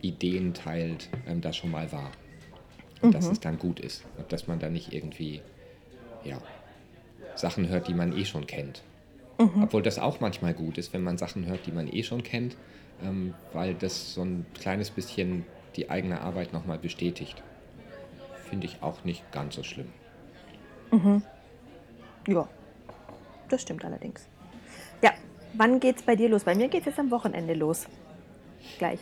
Ideen 0.00 0.54
teilt, 0.54 1.08
ähm, 1.26 1.40
da 1.40 1.52
schon 1.52 1.70
mal 1.70 1.90
war. 1.92 2.12
Und 3.02 3.10
mhm. 3.10 3.12
dass 3.12 3.26
es 3.26 3.40
dann 3.40 3.58
gut 3.58 3.80
ist 3.80 4.04
und 4.16 4.32
dass 4.32 4.46
man 4.46 4.58
da 4.58 4.68
nicht 4.68 4.92
irgendwie 4.92 5.42
ja, 6.24 6.38
Sachen 7.34 7.68
hört, 7.68 7.88
die 7.88 7.94
man 7.94 8.16
eh 8.16 8.24
schon 8.24 8.46
kennt. 8.46 8.82
Mhm. 9.38 9.62
Obwohl 9.62 9.82
das 9.82 9.98
auch 9.98 10.20
manchmal 10.20 10.54
gut 10.54 10.78
ist, 10.78 10.92
wenn 10.92 11.02
man 11.02 11.18
Sachen 11.18 11.46
hört, 11.46 11.66
die 11.66 11.72
man 11.72 11.92
eh 11.92 12.02
schon 12.02 12.22
kennt, 12.22 12.56
ähm, 13.02 13.34
weil 13.52 13.74
das 13.74 14.14
so 14.14 14.22
ein 14.22 14.46
kleines 14.54 14.90
bisschen 14.90 15.44
die 15.76 15.90
eigene 15.90 16.22
Arbeit 16.22 16.52
nochmal 16.52 16.78
bestätigt. 16.78 17.42
Finde 18.48 18.66
ich 18.66 18.82
auch 18.82 19.04
nicht 19.04 19.30
ganz 19.32 19.56
so 19.56 19.62
schlimm. 19.62 19.88
Mhm. 20.90 21.22
Ja, 22.28 22.48
das 23.48 23.62
stimmt 23.62 23.84
allerdings. 23.84 24.26
Ja, 25.02 25.12
wann 25.54 25.80
geht's 25.80 26.02
bei 26.02 26.16
dir 26.16 26.28
los? 26.28 26.44
Bei 26.44 26.54
mir 26.54 26.68
geht 26.68 26.80
es 26.80 26.86
jetzt 26.86 26.98
am 26.98 27.10
Wochenende 27.10 27.54
los. 27.54 27.86
Gleich. 28.78 29.00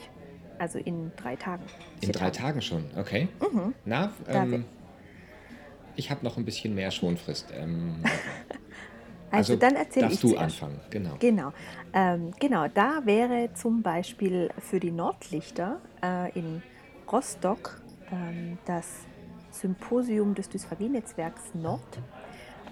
Also 0.58 0.78
in 0.78 1.12
drei 1.16 1.36
Tagen. 1.36 1.64
In 2.00 2.12
drei 2.12 2.30
Tagen. 2.30 2.60
Tagen 2.60 2.62
schon, 2.62 2.84
okay. 2.96 3.28
Mhm. 3.40 3.74
Na, 3.84 4.12
ähm, 4.28 4.64
ich 5.96 6.10
habe 6.10 6.24
noch 6.24 6.36
ein 6.36 6.44
bisschen 6.44 6.74
mehr 6.74 6.90
Schonfrist. 6.90 7.52
Ähm, 7.56 7.96
Also, 9.34 9.54
also 9.54 9.56
dann 9.56 9.74
erzähle 9.74 10.12
ich 10.12 10.20
du 10.20 10.28
zuerst. 10.28 10.62
anfangen, 10.62 10.80
genau. 10.90 11.16
Genau, 11.18 11.52
ähm, 11.92 12.30
genau. 12.38 12.68
Da 12.68 13.02
wäre 13.04 13.52
zum 13.54 13.82
Beispiel 13.82 14.50
für 14.58 14.78
die 14.78 14.92
Nordlichter 14.92 15.80
äh, 16.02 16.30
in 16.38 16.62
Rostock 17.10 17.80
ähm, 18.12 18.58
das 18.64 18.86
Symposium 19.50 20.34
des 20.34 20.48
Dysphagie-Netzwerks 20.48 21.54
Nord. 21.54 21.98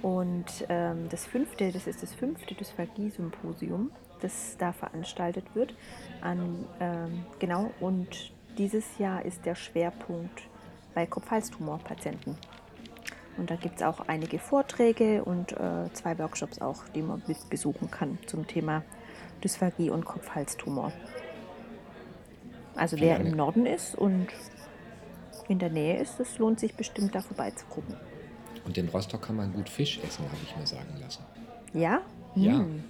Und 0.03 0.47
ähm, 0.69 1.09
das 1.11 1.27
fünfte, 1.27 1.71
das 1.73 1.87
ist 1.87 2.03
das 2.03 2.15
fünfte 2.15 2.55
Dysphagie-Symposium 2.55 3.91
das 4.23 4.57
da 4.59 4.73
veranstaltet 4.73 5.45
wird. 5.55 5.75
An, 6.21 6.65
ähm, 6.81 7.25
genau, 7.39 7.71
und 7.81 8.33
dieses 8.59 8.99
Jahr 8.99 9.25
ist 9.25 9.45
der 9.47 9.55
Schwerpunkt 9.55 10.43
bei 10.95 11.07
Kopf-Hals-Tumor-Patienten. 11.07 12.37
Und 13.39 13.51
da 13.51 13.57
gibt 13.57 13.77
es 13.77 13.83
auch 13.83 14.09
einige 14.09 14.39
Vorträge 14.39 15.25
und 15.25 15.53
äh, 15.53 15.91
zwei 15.95 16.19
Workshops 16.19 16.61
auch, 16.61 16.85
die 16.95 17.03
man 17.03 17.23
besuchen 17.49 17.91
kann 17.91 18.19
zum 18.27 18.47
Thema 18.47 18.83
Dysphagie 19.43 19.91
und 19.91 20.05
Kopf-Hals-Tumor. 20.05 20.93
Also 22.75 22.99
wer 23.01 23.21
im 23.21 23.33
Norden 23.33 23.67
ist 23.67 23.95
und 23.95 24.29
in 25.49 25.59
der 25.59 25.71
Nähe 25.71 25.99
ist, 25.99 26.21
es 26.21 26.39
lohnt 26.39 26.61
sich 26.61 26.75
bestimmt 26.75 27.15
da 27.15 27.21
vorbeizugucken. 27.21 27.97
Und 28.65 28.79
in 28.79 28.89
Rostock 28.89 29.23
kann 29.23 29.37
man 29.37 29.53
gut 29.53 29.69
Fisch 29.69 29.99
essen, 30.03 30.25
habe 30.25 30.37
ich 30.43 30.57
mir 30.57 30.67
sagen 30.67 30.97
lassen. 31.01 31.25
Ja? 31.75 32.01
Ja. 32.35 32.59
Hm. 32.59 32.85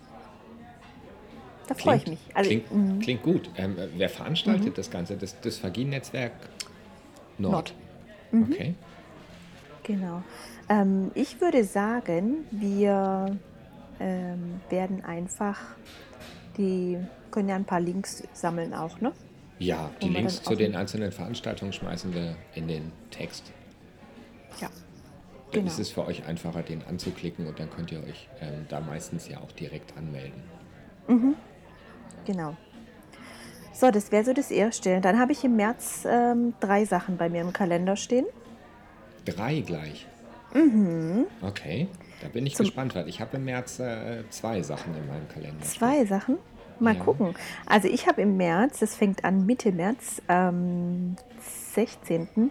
Da 1.74 1.82
freue 1.82 1.96
ich 1.96 2.06
mich. 2.06 2.18
Also, 2.34 2.50
klingt, 2.50 2.70
hm. 2.70 2.98
klingt 3.00 3.22
gut. 3.22 3.50
Ähm, 3.56 3.76
wer 3.96 4.08
veranstaltet 4.08 4.66
mhm. 4.66 4.74
das 4.74 4.90
Ganze? 4.90 5.16
Das 5.16 5.40
Dysphagie-Netzwerk 5.40 6.32
Nord. 7.38 7.52
Nord. 7.52 7.74
Mhm. 8.32 8.52
Okay. 8.52 8.74
Genau. 9.82 10.22
Ähm, 10.68 11.10
ich 11.14 11.40
würde 11.40 11.64
sagen, 11.64 12.46
wir 12.50 13.36
ähm, 14.00 14.60
werden 14.70 15.04
einfach 15.04 15.58
die, 16.56 16.98
können 17.30 17.48
ja 17.48 17.56
ein 17.56 17.64
paar 17.64 17.80
Links 17.80 18.22
sammeln 18.32 18.74
auch, 18.74 19.00
ne? 19.00 19.12
Ja, 19.58 19.90
die 20.02 20.08
Links 20.08 20.42
zu 20.42 20.54
den 20.54 20.74
einzelnen 20.74 21.12
Veranstaltungen 21.12 21.72
schmeißen 21.72 22.12
wir 22.14 22.36
in 22.54 22.68
den 22.68 22.92
Text. 23.10 23.52
Ja. 24.60 24.68
Dann 24.68 25.60
genau. 25.60 25.66
ist 25.66 25.78
es 25.78 25.90
für 25.90 26.04
euch 26.06 26.26
einfacher, 26.26 26.62
den 26.62 26.82
anzuklicken 26.84 27.46
und 27.46 27.58
dann 27.58 27.70
könnt 27.70 27.92
ihr 27.92 28.02
euch 28.02 28.28
ähm, 28.40 28.66
da 28.68 28.80
meistens 28.80 29.28
ja 29.28 29.38
auch 29.38 29.52
direkt 29.52 29.96
anmelden. 29.96 30.42
Mhm. 31.06 31.36
Genau. 32.24 32.56
So, 33.72 33.90
das 33.90 34.12
wäre 34.12 34.24
so 34.24 34.32
das 34.32 34.50
Erste. 34.50 35.00
Dann 35.00 35.18
habe 35.18 35.32
ich 35.32 35.42
im 35.44 35.56
März 35.56 36.04
ähm, 36.06 36.54
drei 36.60 36.84
Sachen 36.84 37.16
bei 37.16 37.28
mir 37.28 37.40
im 37.40 37.52
Kalender 37.52 37.96
stehen. 37.96 38.26
Drei 39.24 39.60
gleich? 39.60 40.06
Mhm. 40.52 41.26
Okay, 41.40 41.88
da 42.20 42.28
bin 42.28 42.46
ich 42.46 42.54
Zum 42.54 42.66
gespannt, 42.66 42.94
weil 42.94 43.08
ich 43.08 43.20
habe 43.20 43.38
im 43.38 43.44
März 43.44 43.80
äh, 43.80 44.22
zwei 44.30 44.62
Sachen 44.62 44.94
in 44.94 45.08
meinem 45.08 45.28
Kalender. 45.28 45.64
Zwei 45.64 45.94
stehen. 45.94 46.06
Sachen? 46.06 46.38
Mal 46.78 46.94
ja. 46.96 47.02
gucken. 47.02 47.34
Also 47.66 47.88
ich 47.88 48.06
habe 48.06 48.22
im 48.22 48.36
März, 48.36 48.78
das 48.80 48.94
fängt 48.94 49.24
an 49.24 49.46
Mitte 49.46 49.72
März, 49.72 50.20
ähm, 50.28 51.16
16. 51.74 52.50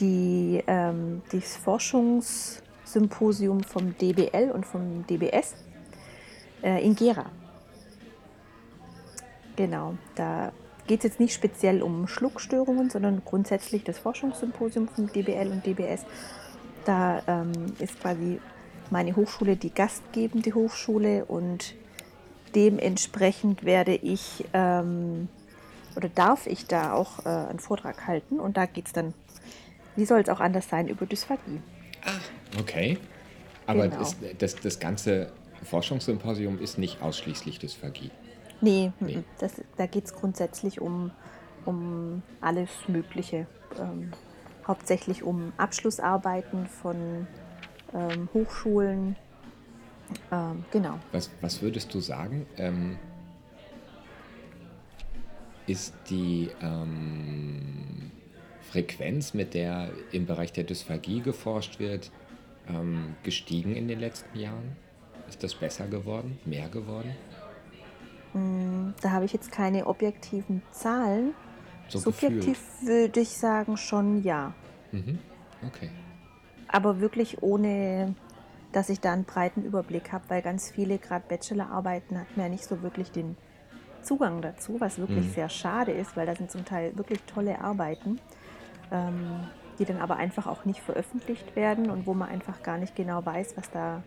Die, 0.00 0.62
ähm, 0.66 1.22
das 1.30 1.56
Forschungssymposium 1.56 3.62
vom 3.62 3.96
DBL 3.96 4.50
und 4.52 4.66
vom 4.66 5.06
DBS 5.06 5.54
äh, 6.62 6.84
in 6.84 6.96
Gera. 6.96 7.30
Genau, 9.56 9.94
da 10.14 10.52
geht 10.86 11.00
es 11.00 11.04
jetzt 11.04 11.20
nicht 11.20 11.34
speziell 11.34 11.82
um 11.82 12.08
Schluckstörungen, 12.08 12.90
sondern 12.90 13.22
grundsätzlich 13.24 13.84
das 13.84 13.98
Forschungssymposium 13.98 14.88
vom 14.88 15.12
DBL 15.12 15.48
und 15.50 15.64
DBS. 15.64 16.04
Da 16.84 17.22
ähm, 17.26 17.52
ist 17.78 18.00
quasi 18.00 18.40
meine 18.90 19.16
Hochschule 19.16 19.56
die 19.56 19.72
gastgebende 19.72 20.54
Hochschule 20.54 21.24
und 21.24 21.74
dementsprechend 22.54 23.64
werde 23.64 23.94
ich 23.94 24.44
ähm, 24.52 25.28
oder 25.96 26.08
darf 26.08 26.46
ich 26.46 26.66
da 26.66 26.92
auch 26.92 27.24
äh, 27.24 27.28
einen 27.28 27.58
Vortrag 27.58 28.06
halten 28.06 28.40
und 28.40 28.56
da 28.56 28.66
geht 28.66 28.86
es 28.86 28.92
dann, 28.92 29.14
wie 29.96 30.04
soll 30.04 30.20
es 30.20 30.28
auch 30.28 30.40
anders 30.40 30.68
sein, 30.68 30.88
über 30.88 31.06
Dysphagie. 31.06 31.60
Ah, 32.04 32.58
okay. 32.58 32.98
Aber 33.66 33.88
genau. 33.88 33.98
das, 34.00 34.16
das, 34.38 34.56
das 34.56 34.80
ganze 34.80 35.32
Forschungssymposium 35.62 36.58
ist 36.58 36.78
nicht 36.78 37.00
ausschließlich 37.00 37.58
Dysphagie. 37.58 38.10
Nee, 38.62 38.92
nee. 39.00 39.22
Das, 39.38 39.60
da 39.76 39.86
geht 39.86 40.06
es 40.06 40.14
grundsätzlich 40.14 40.80
um, 40.80 41.10
um 41.66 42.22
alles 42.40 42.70
Mögliche. 42.88 43.46
Ähm, 43.78 44.12
hauptsächlich 44.66 45.22
um 45.22 45.52
Abschlussarbeiten 45.58 46.66
von 46.66 47.26
ähm, 47.92 48.28
Hochschulen, 48.32 49.16
ähm, 50.30 50.64
genau. 50.70 50.98
Was, 51.12 51.30
was 51.40 51.62
würdest 51.62 51.92
du 51.94 52.00
sagen? 52.00 52.46
Ähm, 52.56 52.98
ist 55.66 55.94
die 56.10 56.50
ähm, 56.60 58.10
Frequenz, 58.62 59.34
mit 59.34 59.54
der 59.54 59.90
im 60.10 60.26
Bereich 60.26 60.52
der 60.52 60.64
Dysphagie 60.64 61.20
geforscht 61.20 61.78
wird, 61.78 62.10
ähm, 62.68 63.14
gestiegen 63.22 63.76
in 63.76 63.88
den 63.88 64.00
letzten 64.00 64.38
Jahren? 64.38 64.76
Ist 65.28 65.42
das 65.42 65.54
besser 65.54 65.86
geworden, 65.86 66.38
mehr 66.44 66.68
geworden? 66.68 67.14
Mm, 68.34 68.90
da 69.00 69.10
habe 69.10 69.24
ich 69.24 69.32
jetzt 69.32 69.52
keine 69.52 69.86
objektiven 69.86 70.62
Zahlen. 70.70 71.34
So 71.88 71.98
Subjektiv 71.98 72.58
würde 72.82 73.20
ich 73.20 73.36
sagen 73.36 73.76
schon 73.76 74.22
ja. 74.22 74.54
Mhm. 74.92 75.18
Okay. 75.66 75.90
Aber 76.68 77.00
wirklich 77.00 77.42
ohne 77.42 78.14
dass 78.72 78.88
ich 78.88 79.00
da 79.00 79.12
einen 79.12 79.24
breiten 79.24 79.62
Überblick 79.62 80.12
habe, 80.12 80.24
weil 80.28 80.42
ganz 80.42 80.70
viele, 80.70 80.98
gerade 80.98 81.24
Bachelorarbeiten, 81.28 82.18
hatten 82.18 82.40
ja 82.40 82.48
nicht 82.48 82.64
so 82.64 82.82
wirklich 82.82 83.10
den 83.10 83.36
Zugang 84.02 84.42
dazu, 84.42 84.80
was 84.80 84.98
wirklich 84.98 85.26
mhm. 85.26 85.32
sehr 85.32 85.48
schade 85.48 85.92
ist, 85.92 86.16
weil 86.16 86.26
da 86.26 86.34
sind 86.34 86.50
zum 86.50 86.64
Teil 86.64 86.96
wirklich 86.96 87.20
tolle 87.24 87.60
Arbeiten, 87.60 88.18
ähm, 88.90 89.46
die 89.78 89.84
dann 89.84 89.98
aber 89.98 90.16
einfach 90.16 90.46
auch 90.46 90.64
nicht 90.64 90.80
veröffentlicht 90.80 91.54
werden 91.54 91.90
und 91.90 92.06
wo 92.06 92.14
man 92.14 92.28
einfach 92.28 92.62
gar 92.62 92.78
nicht 92.78 92.96
genau 92.96 93.24
weiß, 93.24 93.56
was 93.56 93.70
da 93.70 94.02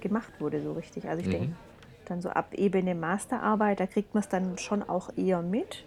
gemacht 0.00 0.32
wurde 0.40 0.62
so 0.62 0.72
richtig. 0.72 1.08
Also 1.08 1.20
ich 1.20 1.28
mhm. 1.28 1.32
denke, 1.32 1.56
dann 2.04 2.20
so 2.20 2.30
ab 2.30 2.54
Ebene 2.54 2.94
Masterarbeit, 2.94 3.80
da 3.80 3.86
kriegt 3.86 4.14
man 4.14 4.22
es 4.22 4.28
dann 4.28 4.58
schon 4.58 4.82
auch 4.82 5.10
eher 5.16 5.42
mit. 5.42 5.84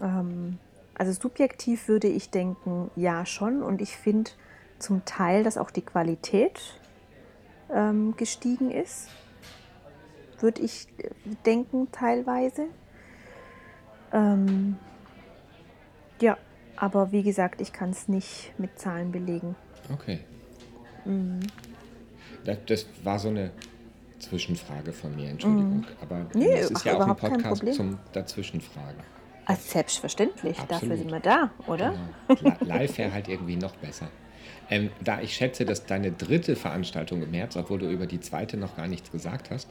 Ähm, 0.00 0.58
also 0.94 1.12
subjektiv 1.12 1.88
würde 1.88 2.08
ich 2.08 2.30
denken, 2.30 2.90
ja 2.96 3.24
schon. 3.26 3.62
Und 3.62 3.80
ich 3.80 3.96
finde 3.96 4.30
zum 4.78 5.04
Teil, 5.04 5.44
dass 5.44 5.56
auch 5.58 5.70
die 5.70 5.82
Qualität 5.82 6.60
ähm, 7.70 8.14
gestiegen 8.16 8.70
ist, 8.70 9.08
würde 10.40 10.62
ich 10.62 10.88
denken 11.46 11.88
teilweise. 11.92 12.66
Ähm, 14.12 14.76
ja, 16.20 16.36
aber 16.76 17.12
wie 17.12 17.22
gesagt, 17.22 17.60
ich 17.60 17.72
kann 17.72 17.90
es 17.90 18.08
nicht 18.08 18.52
mit 18.58 18.78
Zahlen 18.78 19.12
belegen. 19.12 19.56
Okay. 19.92 20.20
Mhm. 21.04 21.40
Das, 22.44 22.58
das, 22.66 22.86
war 23.04 23.18
so 23.18 23.28
eine 23.28 23.52
Zwischenfrage 24.22 24.92
von 24.92 25.14
mir, 25.14 25.30
Entschuldigung. 25.30 25.78
Mhm. 25.78 25.86
Aber 26.00 26.26
nee, 26.34 26.52
es 26.54 26.70
ist 26.70 26.76
ach, 26.80 26.84
ja 26.84 26.96
auch 26.96 27.06
ein 27.06 27.16
Podcast 27.16 27.74
zum 27.74 27.98
Dazwischenfragen. 28.12 29.02
Also 29.44 29.62
selbstverständlich, 29.64 30.58
Absolut. 30.58 30.82
dafür 30.82 30.96
sind 30.96 31.10
wir 31.10 31.20
da, 31.20 31.50
oder? 31.66 31.94
Genau. 32.28 32.56
Live 32.60 32.96
wäre 32.98 33.12
halt 33.12 33.28
irgendwie 33.28 33.56
noch 33.56 33.74
besser. 33.76 34.08
Ähm, 34.70 34.90
da 35.02 35.20
ich 35.20 35.34
schätze, 35.34 35.64
dass 35.64 35.84
deine 35.84 36.12
dritte 36.12 36.56
Veranstaltung 36.56 37.22
im 37.22 37.30
März, 37.30 37.56
obwohl 37.56 37.80
du 37.80 37.90
über 37.90 38.06
die 38.06 38.20
zweite 38.20 38.56
noch 38.56 38.76
gar 38.76 38.86
nichts 38.86 39.10
gesagt 39.10 39.50
hast, 39.50 39.68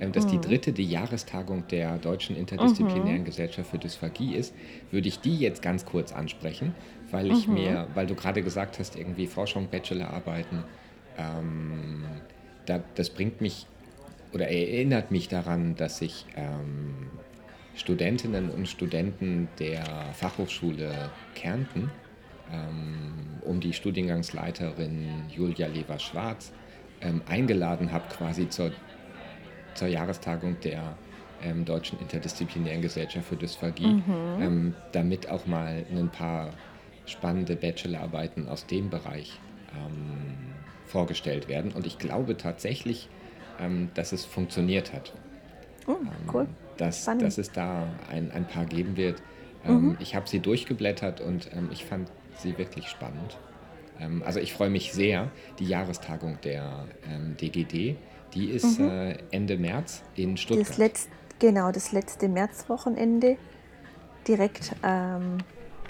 ähm, 0.00 0.12
dass 0.12 0.26
mhm. 0.26 0.30
die 0.30 0.40
dritte 0.40 0.72
die 0.72 0.84
Jahrestagung 0.84 1.66
der 1.68 1.98
Deutschen 1.98 2.36
Interdisziplinären 2.36 3.20
mhm. 3.20 3.24
Gesellschaft 3.24 3.70
für 3.70 3.78
Dysphagie 3.78 4.34
ist, 4.34 4.54
würde 4.90 5.08
ich 5.08 5.20
die 5.20 5.38
jetzt 5.38 5.62
ganz 5.62 5.86
kurz 5.86 6.12
ansprechen, 6.12 6.74
weil 7.10 7.32
ich 7.32 7.48
mhm. 7.48 7.54
mir, 7.54 7.88
weil 7.94 8.06
du 8.06 8.14
gerade 8.14 8.42
gesagt 8.42 8.78
hast, 8.78 8.96
irgendwie 8.96 9.26
Forschung, 9.26 9.68
Bachelorarbeiten, 9.68 10.62
ähm, 11.16 12.04
da, 12.66 12.80
das 12.94 13.10
bringt 13.10 13.40
mich 13.40 13.66
oder 14.34 14.48
erinnert 14.48 15.10
mich 15.10 15.28
daran, 15.28 15.76
dass 15.76 16.02
ich 16.02 16.26
ähm, 16.36 17.08
Studentinnen 17.76 18.50
und 18.50 18.68
Studenten 18.68 19.48
der 19.58 19.84
Fachhochschule 20.12 21.10
Kärnten 21.34 21.90
ähm, 22.52 23.40
um 23.42 23.60
die 23.60 23.72
Studiengangsleiterin 23.72 25.24
Julia 25.34 25.68
Lever-Schwarz 25.68 26.52
ähm, 27.00 27.22
eingeladen 27.28 27.92
habe, 27.92 28.04
quasi 28.08 28.48
zur, 28.48 28.72
zur 29.74 29.88
Jahrestagung 29.88 30.56
der 30.62 30.96
ähm, 31.42 31.64
Deutschen 31.64 31.98
Interdisziplinären 32.00 32.82
Gesellschaft 32.82 33.26
für 33.26 33.36
Dysphagie, 33.36 33.86
mhm. 33.86 34.02
Ähm, 34.40 34.74
damit 34.92 35.28
auch 35.28 35.46
mal 35.46 35.84
ein 35.90 36.10
paar 36.10 36.50
spannende 37.06 37.54
Bachelorarbeiten 37.54 38.48
aus 38.48 38.66
dem 38.66 38.90
Bereich 38.90 39.38
ähm, 39.74 40.54
vorgestellt 40.86 41.48
werden. 41.48 41.72
Und 41.72 41.86
ich 41.86 41.98
glaube 41.98 42.36
tatsächlich, 42.36 43.08
ähm, 43.60 43.90
dass 43.94 44.12
es 44.12 44.24
funktioniert 44.24 44.92
hat. 44.92 45.12
Oh, 45.86 45.96
cool. 46.32 46.46
Dass, 46.76 47.04
dass 47.04 47.38
es 47.38 47.52
da 47.52 47.86
ein, 48.10 48.30
ein 48.32 48.46
paar 48.46 48.64
geben 48.64 48.96
wird. 48.96 49.22
Mhm. 49.64 49.96
Ich 50.00 50.14
habe 50.14 50.28
sie 50.28 50.40
durchgeblättert 50.40 51.20
und 51.20 51.50
ich 51.70 51.84
fand 51.84 52.10
sie 52.36 52.58
wirklich 52.58 52.88
spannend. 52.88 53.38
Ähm, 54.00 54.22
also 54.24 54.40
ich 54.40 54.52
freue 54.52 54.70
mich 54.70 54.92
sehr. 54.92 55.30
Die 55.58 55.66
Jahrestagung 55.66 56.38
der 56.42 56.86
ähm, 57.08 57.36
DGD, 57.40 57.96
die 58.34 58.50
ist 58.50 58.78
mhm. 58.78 58.88
äh, 58.88 59.16
Ende 59.30 59.56
März 59.56 60.02
in 60.16 60.36
Stuttgart. 60.36 60.68
Das 60.68 60.78
letzt, 60.78 61.08
genau, 61.38 61.70
das 61.72 61.92
letzte 61.92 62.28
Märzwochenende. 62.28 63.36
Direkt, 64.26 64.74
ähm, 64.82 65.38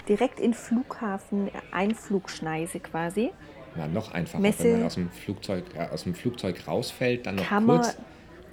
direkt 0.09 0.39
in 0.39 0.53
Flughafen, 0.53 1.49
Einflugschneise 1.71 2.79
quasi. 2.79 3.31
Na, 3.75 3.87
noch 3.87 4.11
einfacher, 4.13 4.41
Messe, 4.41 4.63
wenn 4.63 4.71
man 4.73 4.83
aus 4.83 4.95
dem 4.95 5.09
Flugzeug, 5.09 5.65
äh, 5.75 5.87
aus 5.91 6.03
dem 6.03 6.15
Flugzeug 6.15 6.67
rausfällt, 6.67 7.25
dann 7.25 7.35
noch 7.35 7.45
kann 7.45 7.65
kurz. 7.65 7.97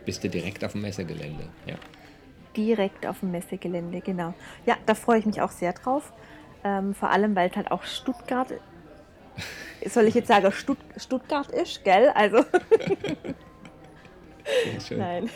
bist 0.05 0.25
du 0.25 0.29
direkt 0.29 0.65
auf 0.65 0.73
dem 0.73 0.83
Messegelände, 0.83 1.49
ja. 1.67 1.77
Direkt 2.57 3.07
auf 3.07 3.21
dem 3.21 3.31
Messegelände, 3.31 4.01
genau. 4.01 4.35
Ja, 4.67 4.77
da 4.85 4.95
freue 4.95 5.21
ich 5.21 5.27
mich 5.27 5.41
auch 5.41 5.51
sehr 5.51 5.73
drauf. 5.73 6.13
Ähm, 6.65 6.95
vor 6.95 7.11
allem, 7.11 7.35
weil 7.35 7.51
es 7.51 7.57
halt 7.57 7.71
auch 7.71 7.83
Stuttgart, 7.85 8.53
soll 9.87 10.05
ich 10.05 10.15
jetzt 10.15 10.29
sagen, 10.29 10.51
Stutt 10.53 10.79
Stuttgart 10.97 11.51
ist, 11.51 11.83
gell? 11.85 12.11
Also. 12.15 12.45
Nein. 14.91 15.31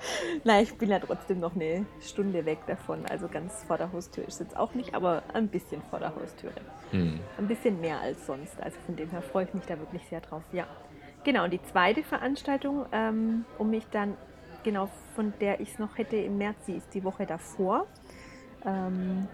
Nein, 0.44 0.64
ich 0.64 0.76
bin 0.76 0.90
ja 0.90 0.98
trotzdem 0.98 1.40
noch 1.40 1.54
eine 1.54 1.86
Stunde 2.00 2.44
weg 2.44 2.58
davon. 2.66 3.06
Also 3.06 3.28
ganz 3.28 3.64
vor 3.64 3.78
der 3.78 3.92
Haustür 3.92 4.26
ist 4.26 4.34
es 4.34 4.40
jetzt 4.40 4.56
auch 4.56 4.74
nicht, 4.74 4.94
aber 4.94 5.22
ein 5.34 5.48
bisschen 5.48 5.82
vor 5.90 5.98
der 5.98 6.14
Haustüre. 6.14 6.54
Hm. 6.90 7.20
Ein 7.36 7.48
bisschen 7.48 7.80
mehr 7.80 8.00
als 8.00 8.26
sonst. 8.26 8.60
Also 8.60 8.78
von 8.86 8.96
dem 8.96 9.10
her 9.10 9.22
freue 9.22 9.44
ich 9.44 9.54
mich 9.54 9.64
da 9.66 9.78
wirklich 9.78 10.02
sehr 10.08 10.20
drauf. 10.20 10.42
Ja. 10.52 10.66
Genau, 11.24 11.44
und 11.44 11.52
die 11.52 11.62
zweite 11.62 12.02
Veranstaltung, 12.02 12.86
ähm, 12.92 13.44
um 13.58 13.70
mich 13.70 13.84
dann, 13.90 14.16
genau 14.62 14.88
von 15.14 15.32
der 15.40 15.60
ich 15.60 15.72
es 15.72 15.78
noch 15.78 15.98
hätte 15.98 16.16
im 16.16 16.38
März, 16.38 16.56
die 16.66 16.74
ist 16.74 16.94
die 16.94 17.04
Woche 17.04 17.26
davor. 17.26 17.86
Ähm, 18.64 19.28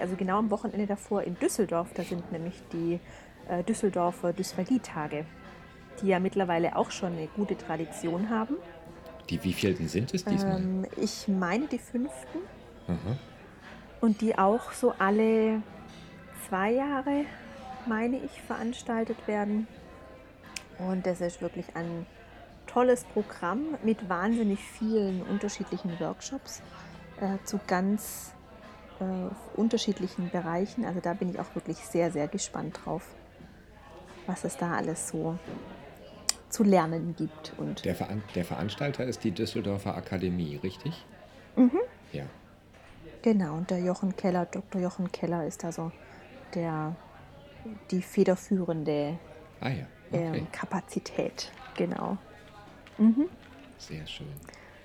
also 0.00 0.16
genau 0.16 0.38
am 0.38 0.50
Wochenende 0.50 0.86
davor 0.86 1.22
in 1.22 1.38
Düsseldorf. 1.38 1.92
Da 1.94 2.02
sind 2.02 2.30
nämlich 2.32 2.62
die 2.72 3.00
äh, 3.48 3.62
Düsseldorfer 3.62 4.32
Dysphagie-Tage, 4.32 5.24
die 6.00 6.08
ja 6.08 6.18
mittlerweile 6.18 6.76
auch 6.76 6.90
schon 6.90 7.12
eine 7.12 7.28
gute 7.28 7.56
Tradition 7.56 8.30
haben. 8.30 8.56
Die 9.30 9.42
wievielten 9.42 9.88
sind 9.88 10.14
es 10.14 10.24
diesmal? 10.24 10.58
Ähm, 10.60 10.86
ich 10.96 11.26
meine 11.28 11.66
die 11.66 11.78
fünften. 11.78 12.38
Aha. 12.86 13.16
Und 14.00 14.20
die 14.20 14.38
auch 14.38 14.72
so 14.72 14.94
alle 14.98 15.62
zwei 16.48 16.72
Jahre, 16.72 17.24
meine 17.86 18.18
ich, 18.18 18.40
veranstaltet 18.42 19.26
werden. 19.26 19.66
Und 20.78 21.06
das 21.06 21.20
ist 21.20 21.40
wirklich 21.40 21.74
ein 21.74 22.06
tolles 22.66 23.04
Programm 23.04 23.76
mit 23.82 24.08
wahnsinnig 24.08 24.60
vielen 24.60 25.22
unterschiedlichen 25.22 25.98
Workshops 25.98 26.62
äh, 27.20 27.38
zu 27.44 27.58
ganz 27.66 28.32
äh, 29.00 29.58
unterschiedlichen 29.58 30.30
Bereichen. 30.30 30.84
Also 30.84 31.00
da 31.00 31.14
bin 31.14 31.30
ich 31.30 31.40
auch 31.40 31.54
wirklich 31.54 31.78
sehr, 31.78 32.10
sehr 32.10 32.28
gespannt 32.28 32.78
drauf, 32.84 33.02
was 34.26 34.44
es 34.44 34.56
da 34.56 34.72
alles 34.72 35.08
so 35.08 35.38
zu 36.56 36.64
lernen 36.64 37.14
gibt. 37.16 37.52
Und 37.58 37.84
der, 37.84 37.94
Veran 37.94 38.22
der 38.34 38.44
Veranstalter 38.44 39.04
ist 39.04 39.24
die 39.24 39.30
Düsseldorfer 39.30 39.94
Akademie, 39.94 40.56
richtig? 40.56 41.04
Mhm. 41.54 41.80
Ja. 42.12 42.24
Genau, 43.20 43.56
und 43.56 43.70
der 43.70 43.80
Jochen 43.80 44.16
Keller, 44.16 44.46
Dr. 44.46 44.80
Jochen 44.80 45.12
Keller 45.12 45.46
ist 45.46 45.64
da 45.64 45.70
so 45.70 45.92
der, 46.54 46.96
die 47.90 48.00
federführende 48.00 49.18
ah, 49.60 49.68
ja. 49.68 49.86
okay. 50.10 50.38
ähm, 50.38 50.46
Kapazität. 50.50 51.52
Genau. 51.76 52.16
Mhm. 52.96 53.28
Sehr 53.76 54.06
schön. 54.06 54.28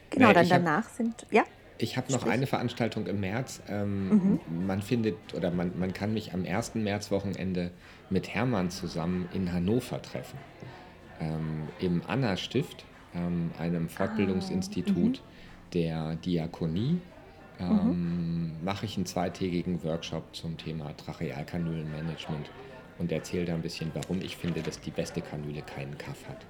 Genau, 0.09 0.27
naja, 0.27 0.41
dann 0.41 0.49
danach 0.49 0.85
hab, 0.85 0.91
sind, 0.91 1.25
ja. 1.31 1.43
Ich 1.77 1.95
habe 1.95 2.11
noch 2.11 2.27
eine 2.27 2.47
Veranstaltung 2.47 3.07
im 3.07 3.21
März. 3.21 3.61
Ähm, 3.69 4.39
mhm. 4.49 4.67
Man 4.67 4.81
findet 4.81 5.33
oder 5.33 5.51
man, 5.51 5.79
man 5.79 5.93
kann 5.93 6.13
mich 6.13 6.33
am 6.33 6.43
1. 6.45 6.75
Märzwochenende 6.75 7.71
mit 8.09 8.27
Hermann 8.27 8.71
zusammen 8.71 9.29
in 9.33 9.53
Hannover 9.53 10.01
treffen 10.01 10.37
ähm, 11.21 11.67
im 11.79 12.01
Anna-Stift, 12.07 12.85
ähm, 13.15 13.51
einem 13.57 13.87
Fortbildungsinstitut 13.87 15.21
ah, 15.23 15.27
der 15.73 16.15
Diakonie, 16.15 16.99
ähm, 17.59 17.67
mhm. 17.67 18.51
mache 18.63 18.85
ich 18.85 18.97
einen 18.97 19.05
zweitägigen 19.05 19.83
Workshop 19.83 20.35
zum 20.35 20.57
Thema 20.57 20.95
Trachealkanülenmanagement 20.97 22.49
und 22.97 23.11
erzähle 23.11 23.45
da 23.45 23.53
ein 23.53 23.61
bisschen, 23.61 23.91
warum 23.93 24.19
ich 24.21 24.37
finde, 24.37 24.61
dass 24.61 24.79
die 24.79 24.91
beste 24.91 25.21
Kanüle 25.21 25.61
keinen 25.61 25.97
Kaff 25.97 26.27
hat. 26.27 26.45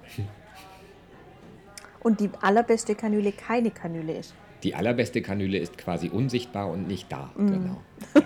Und 2.00 2.20
die 2.20 2.30
allerbeste 2.40 2.94
Kanüle 2.94 3.32
keine 3.32 3.70
Kanüle 3.70 4.16
ist. 4.16 4.34
Die 4.62 4.74
allerbeste 4.74 5.22
Kanüle 5.22 5.58
ist 5.58 5.78
quasi 5.78 6.08
unsichtbar 6.08 6.68
und 6.68 6.86
nicht 6.88 7.10
da. 7.12 7.30
Mm. 7.36 7.46
Genau. 7.46 7.80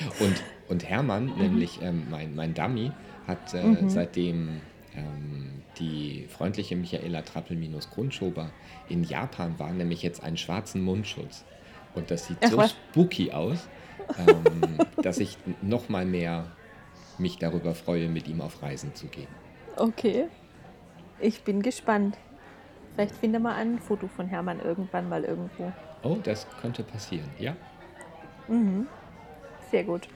Ja. 0.00 0.24
und, 0.24 0.44
und 0.68 0.88
Hermann, 0.88 1.26
mhm. 1.26 1.42
nämlich 1.42 1.80
ähm, 1.82 2.06
mein, 2.08 2.36
mein 2.36 2.54
Dummy, 2.54 2.92
hat 3.28 3.54
äh, 3.54 3.62
mhm. 3.62 3.90
seitdem 3.90 4.60
ähm, 4.96 5.62
die 5.78 6.26
freundliche 6.28 6.74
Michaela 6.74 7.22
Trappel-Grundschober 7.22 8.50
in 8.88 9.04
Japan 9.04 9.58
war, 9.58 9.70
nämlich 9.70 10.02
jetzt 10.02 10.22
einen 10.22 10.36
schwarzen 10.36 10.82
Mundschutz. 10.82 11.44
Und 11.94 12.10
das 12.10 12.26
sieht 12.26 12.38
Ach, 12.42 12.50
so 12.50 12.56
was? 12.56 12.70
spooky 12.70 13.30
aus, 13.30 13.68
ähm, 14.18 14.78
dass 15.02 15.18
ich 15.18 15.36
noch 15.62 15.88
mal 15.88 16.04
mehr 16.04 16.46
mich 17.18 17.38
darüber 17.38 17.74
freue, 17.74 18.08
mit 18.08 18.26
ihm 18.28 18.40
auf 18.40 18.62
Reisen 18.62 18.94
zu 18.94 19.06
gehen. 19.06 19.28
Okay, 19.76 20.26
ich 21.20 21.42
bin 21.42 21.62
gespannt. 21.62 22.16
Vielleicht 22.94 23.14
finden 23.14 23.42
wir 23.42 23.54
ein 23.54 23.78
Foto 23.78 24.08
von 24.08 24.26
Hermann 24.26 24.60
irgendwann 24.60 25.08
mal 25.08 25.22
irgendwo. 25.22 25.72
Oh, 26.02 26.16
das 26.22 26.46
könnte 26.60 26.82
passieren, 26.82 27.28
ja. 27.38 27.56
Mhm. 28.48 28.88
Sehr 29.70 29.84
gut. 29.84 30.08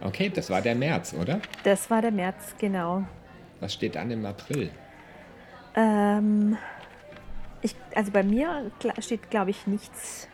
Okay, 0.00 0.30
das 0.30 0.50
war 0.50 0.60
der 0.62 0.74
März, 0.74 1.14
oder? 1.14 1.40
Das 1.64 1.90
war 1.90 2.02
der 2.02 2.12
März, 2.12 2.54
genau. 2.58 3.04
Was 3.60 3.74
steht 3.74 3.96
an 3.96 4.10
im 4.10 4.24
April? 4.24 4.70
Ähm, 5.74 6.56
ich, 7.62 7.74
also 7.94 8.12
bei 8.12 8.22
mir 8.22 8.70
steht, 8.98 9.30
glaube 9.30 9.50
ich, 9.50 9.66
nichts 9.66 10.28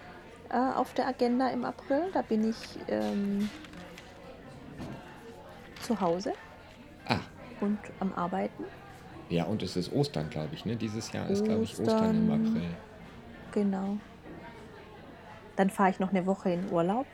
äh, 0.50 0.56
auf 0.56 0.92
der 0.94 1.08
Agenda 1.08 1.48
im 1.48 1.64
April. 1.64 2.10
Da 2.12 2.22
bin 2.22 2.50
ich 2.50 2.56
ähm, 2.88 3.48
zu 5.80 6.00
Hause 6.00 6.32
ah. 7.08 7.18
und 7.60 7.78
am 8.00 8.12
Arbeiten. 8.14 8.64
Ja, 9.30 9.44
und 9.44 9.62
es 9.62 9.76
ist 9.76 9.92
Ostern, 9.92 10.28
glaube 10.30 10.54
ich. 10.54 10.64
Ne? 10.64 10.76
Dieses 10.76 11.12
Jahr 11.12 11.28
ist, 11.28 11.44
glaube 11.44 11.64
ich, 11.64 11.78
Ostern 11.78 12.28
im 12.28 12.30
April. 12.30 12.68
Genau. 13.52 13.96
Dann 15.56 15.70
fahre 15.70 15.90
ich 15.90 16.00
noch 16.00 16.10
eine 16.10 16.26
Woche 16.26 16.50
in 16.50 16.70
Urlaub. 16.70 17.06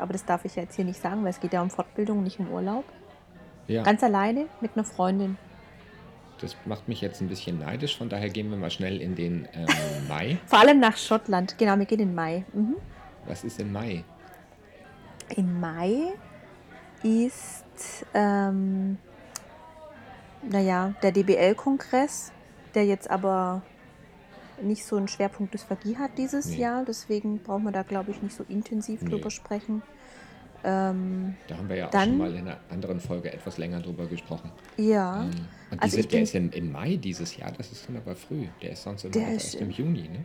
Aber 0.00 0.12
das 0.12 0.24
darf 0.24 0.44
ich 0.44 0.56
jetzt 0.56 0.76
hier 0.76 0.84
nicht 0.84 1.00
sagen, 1.00 1.22
weil 1.22 1.30
es 1.30 1.40
geht 1.40 1.52
ja 1.52 1.62
um 1.62 1.70
Fortbildung, 1.70 2.22
nicht 2.22 2.38
um 2.38 2.50
Urlaub. 2.50 2.84
Ja. 3.66 3.82
Ganz 3.82 4.02
alleine 4.02 4.46
mit 4.60 4.72
einer 4.74 4.84
Freundin. 4.84 5.36
Das 6.40 6.54
macht 6.66 6.86
mich 6.86 7.00
jetzt 7.00 7.20
ein 7.20 7.28
bisschen 7.28 7.58
neidisch, 7.58 7.96
von 7.96 8.08
daher 8.08 8.28
gehen 8.28 8.50
wir 8.50 8.58
mal 8.58 8.70
schnell 8.70 9.00
in 9.00 9.14
den 9.14 9.48
ähm, 9.54 9.66
Mai. 10.08 10.38
Vor 10.46 10.60
allem 10.60 10.80
nach 10.80 10.96
Schottland, 10.96 11.56
genau, 11.58 11.78
wir 11.78 11.86
gehen 11.86 12.00
in 12.00 12.14
Mai. 12.14 12.44
Mhm. 12.52 12.76
Was 13.26 13.42
ist 13.42 13.58
im 13.60 13.72
Mai? 13.72 14.04
Im 15.34 15.58
Mai 15.58 16.12
ist, 17.02 17.64
ähm, 18.14 18.98
naja, 20.42 20.94
der 21.02 21.12
DBL-Kongress, 21.12 22.32
der 22.74 22.84
jetzt 22.84 23.10
aber 23.10 23.62
nicht 24.62 24.84
so 24.84 24.96
einen 24.96 25.08
Schwerpunkt 25.08 25.54
Dysphagie 25.54 25.96
hat 25.96 26.12
dieses 26.18 26.46
nee. 26.46 26.58
Jahr. 26.58 26.84
Deswegen 26.84 27.38
brauchen 27.38 27.64
wir 27.64 27.72
da, 27.72 27.82
glaube 27.82 28.10
ich, 28.10 28.22
nicht 28.22 28.36
so 28.36 28.44
intensiv 28.48 29.02
nee. 29.02 29.10
drüber 29.10 29.30
sprechen. 29.30 29.82
Ähm, 30.64 31.36
da 31.46 31.56
haben 31.58 31.68
wir 31.68 31.76
ja 31.76 31.86
auch 31.86 31.90
dann, 31.90 32.08
schon 32.08 32.18
mal 32.18 32.34
in 32.34 32.48
einer 32.48 32.58
anderen 32.70 32.98
Folge 32.98 33.32
etwas 33.32 33.58
länger 33.58 33.80
drüber 33.80 34.06
gesprochen. 34.06 34.50
Ja. 34.76 35.24
Ähm, 35.24 35.30
und 35.70 35.82
also 35.82 35.96
diese, 35.96 36.08
der 36.08 36.22
ist 36.22 36.34
im, 36.34 36.50
im, 36.50 36.72
Mai 36.72 36.96
dieses 36.96 37.36
Jahr, 37.36 37.52
das 37.52 37.70
ist 37.70 37.88
dann 37.88 37.96
aber 37.96 38.16
früh. 38.16 38.46
Der 38.62 38.70
ist 38.70 38.82
sonst 38.82 39.04
immer 39.04 39.16
erst 39.16 39.54
im 39.56 39.70
Juni, 39.70 40.08
ne? 40.08 40.24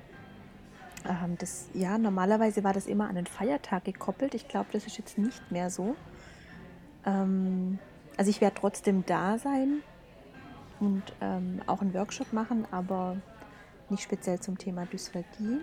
Ähm, 1.07 1.35
das, 1.37 1.69
ja, 1.73 1.97
normalerweise 1.97 2.63
war 2.63 2.73
das 2.73 2.87
immer 2.87 3.09
an 3.09 3.15
den 3.15 3.25
Feiertag 3.25 3.85
gekoppelt. 3.85 4.33
Ich 4.33 4.47
glaube, 4.47 4.67
das 4.71 4.85
ist 4.85 4.97
jetzt 4.97 5.17
nicht 5.17 5.51
mehr 5.51 5.69
so. 5.69 5.95
Ähm, 7.05 7.79
also 8.17 8.29
ich 8.29 8.41
werde 8.41 8.55
trotzdem 8.59 9.03
da 9.05 9.37
sein 9.37 9.81
und 10.79 11.03
ähm, 11.21 11.61
auch 11.67 11.81
einen 11.81 11.93
Workshop 11.93 12.33
machen, 12.33 12.65
aber 12.71 13.17
nicht 13.91 14.03
speziell 14.03 14.39
zum 14.39 14.57
Thema 14.57 14.85
Dysphagie. 14.85 15.59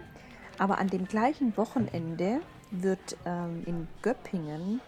Aber 0.58 0.78
an 0.78 0.88
dem 0.88 1.06
gleichen 1.06 1.56
Wochenende 1.56 2.40
wird 2.70 3.16
ähm, 3.24 3.62
in 3.66 3.88
Göppingen 4.02 4.80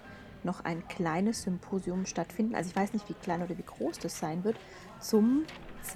noch 0.43 0.65
ein 0.65 0.87
kleines 0.89 1.43
Symposium 1.43 2.07
stattfinden. 2.07 2.55
Also 2.55 2.71
ich 2.71 2.77
weiß 2.77 2.93
nicht, 2.93 3.09
wie 3.09 3.15
klein 3.15 3.43
oder 3.43 3.57
wie 3.57 3.63
groß 3.63 3.99
das 3.99 4.19
sein 4.19 4.45
wird, 4.45 4.57
zum 5.01 5.45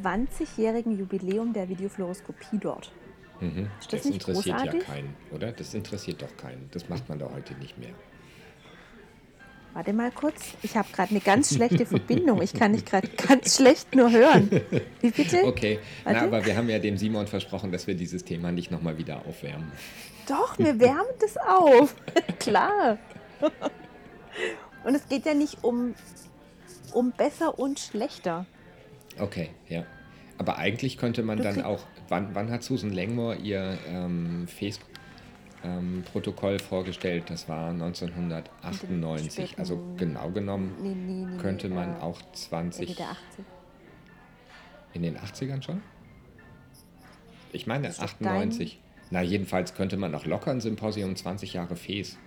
20-jährigen 0.03 0.99
Jubiläum 0.99 1.53
der 1.53 1.69
Videofluoroskopie 1.69 2.59
dort. 2.59 2.93
Mhm. 3.41 3.69
Das, 3.79 3.89
das 3.89 4.07
interessiert 4.07 4.57
großartig? 4.57 4.83
ja 4.83 4.95
keinen, 4.95 5.17
oder? 5.33 5.53
Das 5.53 5.75
interessiert 5.75 6.23
doch 6.23 6.37
keinen. 6.37 6.69
Das 6.71 6.89
macht 6.89 7.09
man 7.09 7.19
doch 7.19 7.33
heute 7.33 7.55
nicht 7.55 7.79
mehr. 7.79 7.91
Warte 9.75 9.93
mal 9.93 10.13
kurz. 10.13 10.55
Ich 10.63 10.77
habe 10.77 10.87
gerade 10.93 11.11
eine 11.11 11.19
ganz 11.19 11.53
schlechte 11.53 11.85
Verbindung. 11.85 12.41
Ich 12.41 12.55
kann 12.55 12.73
dich 12.73 12.85
gerade 12.85 13.09
ganz 13.09 13.57
schlecht 13.57 13.93
nur 13.97 14.09
hören. 14.09 14.49
Wie 15.01 15.11
bitte? 15.11 15.43
Okay, 15.45 15.81
Na, 16.05 16.23
aber 16.23 16.47
wir 16.47 16.57
haben 16.57 16.69
ja 16.69 16.79
dem 16.79 16.97
Simon 16.97 17.27
versprochen, 17.27 17.73
dass 17.73 17.89
wir 17.89 17.97
dieses 17.97 18.25
Thema 18.25 18.53
nicht 18.53 18.71
nochmal 18.71 18.99
wieder 18.99 19.27
aufwärmen. 19.27 19.73
Doch, 20.29 20.57
wir 20.61 20.79
wärmen 20.79 21.11
das 21.21 21.37
auf. 21.37 21.97
Klar. 22.39 22.99
Und 24.85 24.95
es 24.95 25.09
geht 25.09 25.27
ja 25.27 25.35
nicht 25.35 25.65
um, 25.65 25.95
um 26.93 27.11
besser 27.11 27.59
und 27.59 27.81
schlechter. 27.81 28.47
Okay, 29.19 29.51
ja. 29.69 29.85
Aber 30.39 30.59
eigentlich 30.59 30.99
könnte 30.99 31.25
man 31.25 31.39
du 31.39 31.43
dann 31.43 31.63
auch. 31.63 31.81
Wann, 32.09 32.35
wann 32.35 32.51
hat 32.51 32.63
Susan 32.63 32.93
Langmore 32.93 33.37
ihr 33.37 33.77
ähm, 33.89 34.47
Face 34.47 34.79
ähm, 35.65 36.05
Protokoll 36.13 36.59
vorgestellt. 36.59 37.25
Das 37.29 37.49
war 37.49 37.71
1998. 37.71 39.59
Also 39.59 39.83
genau 39.97 40.31
genommen 40.31 40.77
nee, 40.81 40.95
nee, 40.95 41.25
nee, 41.25 41.39
könnte 41.39 41.69
man 41.69 41.97
auch 42.01 42.21
20. 42.33 42.97
In 44.93 45.03
den 45.03 45.19
80ern 45.19 45.63
schon? 45.63 45.83
Ich 47.53 47.67
meine 47.67 47.89
Ist 47.89 47.99
das 48.01 48.13
98. 48.13 48.81
Na, 49.11 49.23
jedenfalls 49.23 49.75
könnte 49.75 49.97
man 49.97 50.11
noch 50.11 50.27
locker 50.27 50.51
ein 50.51 50.61
Symposium 50.61 51.17
20 51.17 51.55
Jahre 51.55 51.77
FES 51.77 52.19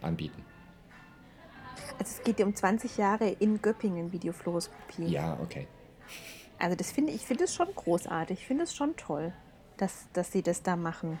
anbieten. 0.00 0.44
Also 1.98 2.16
es 2.18 2.22
geht 2.24 2.40
ja 2.40 2.46
um 2.46 2.54
20 2.54 2.96
Jahre 2.96 3.28
in 3.28 3.60
Göppingen 3.62 4.12
Videofluoroskopie. 4.12 5.06
Ja, 5.06 5.38
okay. 5.40 5.66
Also 6.58 6.76
das 6.76 6.92
finde 6.92 7.12
ich 7.12 7.22
finde 7.22 7.44
es 7.44 7.54
schon 7.54 7.68
großartig. 7.74 8.40
Ich 8.40 8.46
finde 8.46 8.64
es 8.64 8.74
schon 8.74 8.96
toll, 8.96 9.32
dass, 9.76 10.08
dass 10.12 10.32
sie 10.32 10.42
das 10.42 10.62
da 10.62 10.76
machen. 10.76 11.18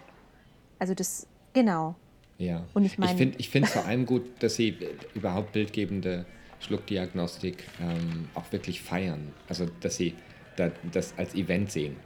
Also 0.78 0.94
das, 0.94 1.26
genau. 1.52 1.94
Ja. 2.38 2.64
Und 2.74 2.84
ich 2.84 2.98
meine- 2.98 3.12
ich 3.12 3.18
finde 3.18 3.38
ich 3.38 3.48
finde 3.48 3.68
vor 3.68 3.84
allem 3.84 4.06
gut, 4.06 4.22
dass 4.40 4.56
sie 4.56 4.70
äh, 4.70 4.96
überhaupt 5.14 5.52
bildgebende 5.52 6.26
Schluckdiagnostik 6.60 7.64
ähm, 7.80 8.28
auch 8.34 8.50
wirklich 8.52 8.80
feiern. 8.82 9.32
Also, 9.48 9.66
dass 9.80 9.96
sie 9.96 10.14
da, 10.56 10.70
das 10.92 11.14
als 11.16 11.34
Event 11.34 11.70
sehen. 11.70 11.96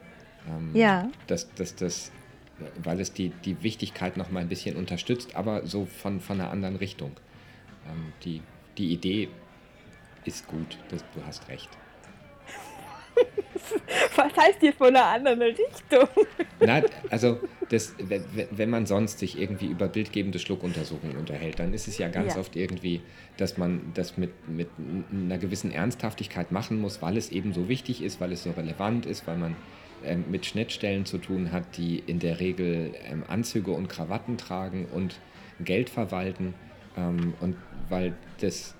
Ähm, 0.48 0.70
Ja. 0.74 1.08
Dass, 1.26 1.48
das, 1.54 1.72
äh, 2.60 2.64
weil 2.82 3.00
es 3.00 3.12
die, 3.12 3.30
die 3.44 3.62
Wichtigkeit 3.62 4.16
noch 4.16 4.30
mal 4.30 4.40
ein 4.40 4.48
bisschen 4.48 4.76
unterstützt, 4.76 5.34
aber 5.36 5.66
so 5.66 5.86
von, 5.86 6.20
von 6.20 6.40
einer 6.40 6.50
anderen 6.50 6.76
Richtung. 6.76 7.12
Ähm, 7.88 8.12
die, 8.24 8.42
die 8.76 8.92
Idee 8.92 9.28
ist 10.24 10.46
gut, 10.46 10.78
das, 10.90 11.04
du 11.14 11.24
hast 11.24 11.48
recht. 11.48 11.68
Was 14.16 14.36
heißt 14.36 14.60
hier 14.60 14.72
von 14.72 14.88
einer 14.88 15.04
anderen 15.04 15.42
Richtung? 15.42 16.08
Na, 16.60 16.82
also 17.10 17.38
das, 17.68 17.94
wenn, 17.98 18.70
man 18.70 18.86
sonst 18.86 19.18
sich 19.18 19.38
irgendwie 19.38 19.66
über 19.66 19.88
bildgebende 19.88 20.38
Schluckuntersuchungen 20.38 21.16
unterhält, 21.16 21.58
dann 21.58 21.74
ist 21.74 21.86
es 21.86 21.98
ja 21.98 22.08
ganz 22.08 22.34
Ja. 22.34 22.40
oft 22.40 22.56
irgendwie, 22.56 23.02
dass 23.36 23.58
man 23.58 23.92
das 23.94 24.16
mit, 24.16 24.30
mit 24.48 24.68
einer 25.12 25.38
gewissen 25.38 25.70
Ernsthaftigkeit 25.70 26.50
machen 26.50 26.80
muss, 26.80 27.02
weil 27.02 27.16
es 27.16 27.30
eben 27.30 27.52
so 27.52 27.68
wichtig 27.68 28.02
ist, 28.02 28.20
weil 28.20 28.32
es 28.32 28.42
so 28.42 28.50
relevant 28.52 29.06
ist, 29.06 29.26
weil 29.26 29.36
man 29.36 29.56
ähm, 30.04 30.24
mit 30.30 30.46
Schnittstellen 30.46 31.04
zu 31.04 31.18
tun 31.18 31.52
hat, 31.52 31.76
die 31.76 31.98
in 31.98 32.18
der 32.20 32.40
Regel 32.40 32.92
ähm, 33.10 33.24
Anzüge 33.28 33.72
und 33.72 33.88
Krawatten 33.88 34.38
tragen 34.38 34.86
und 34.86 35.16
Geld 35.60 35.90
verwalten 35.90 36.54
ähm, 36.96 37.34
und 37.40 37.56
weil 37.88 38.14
das 38.40 38.74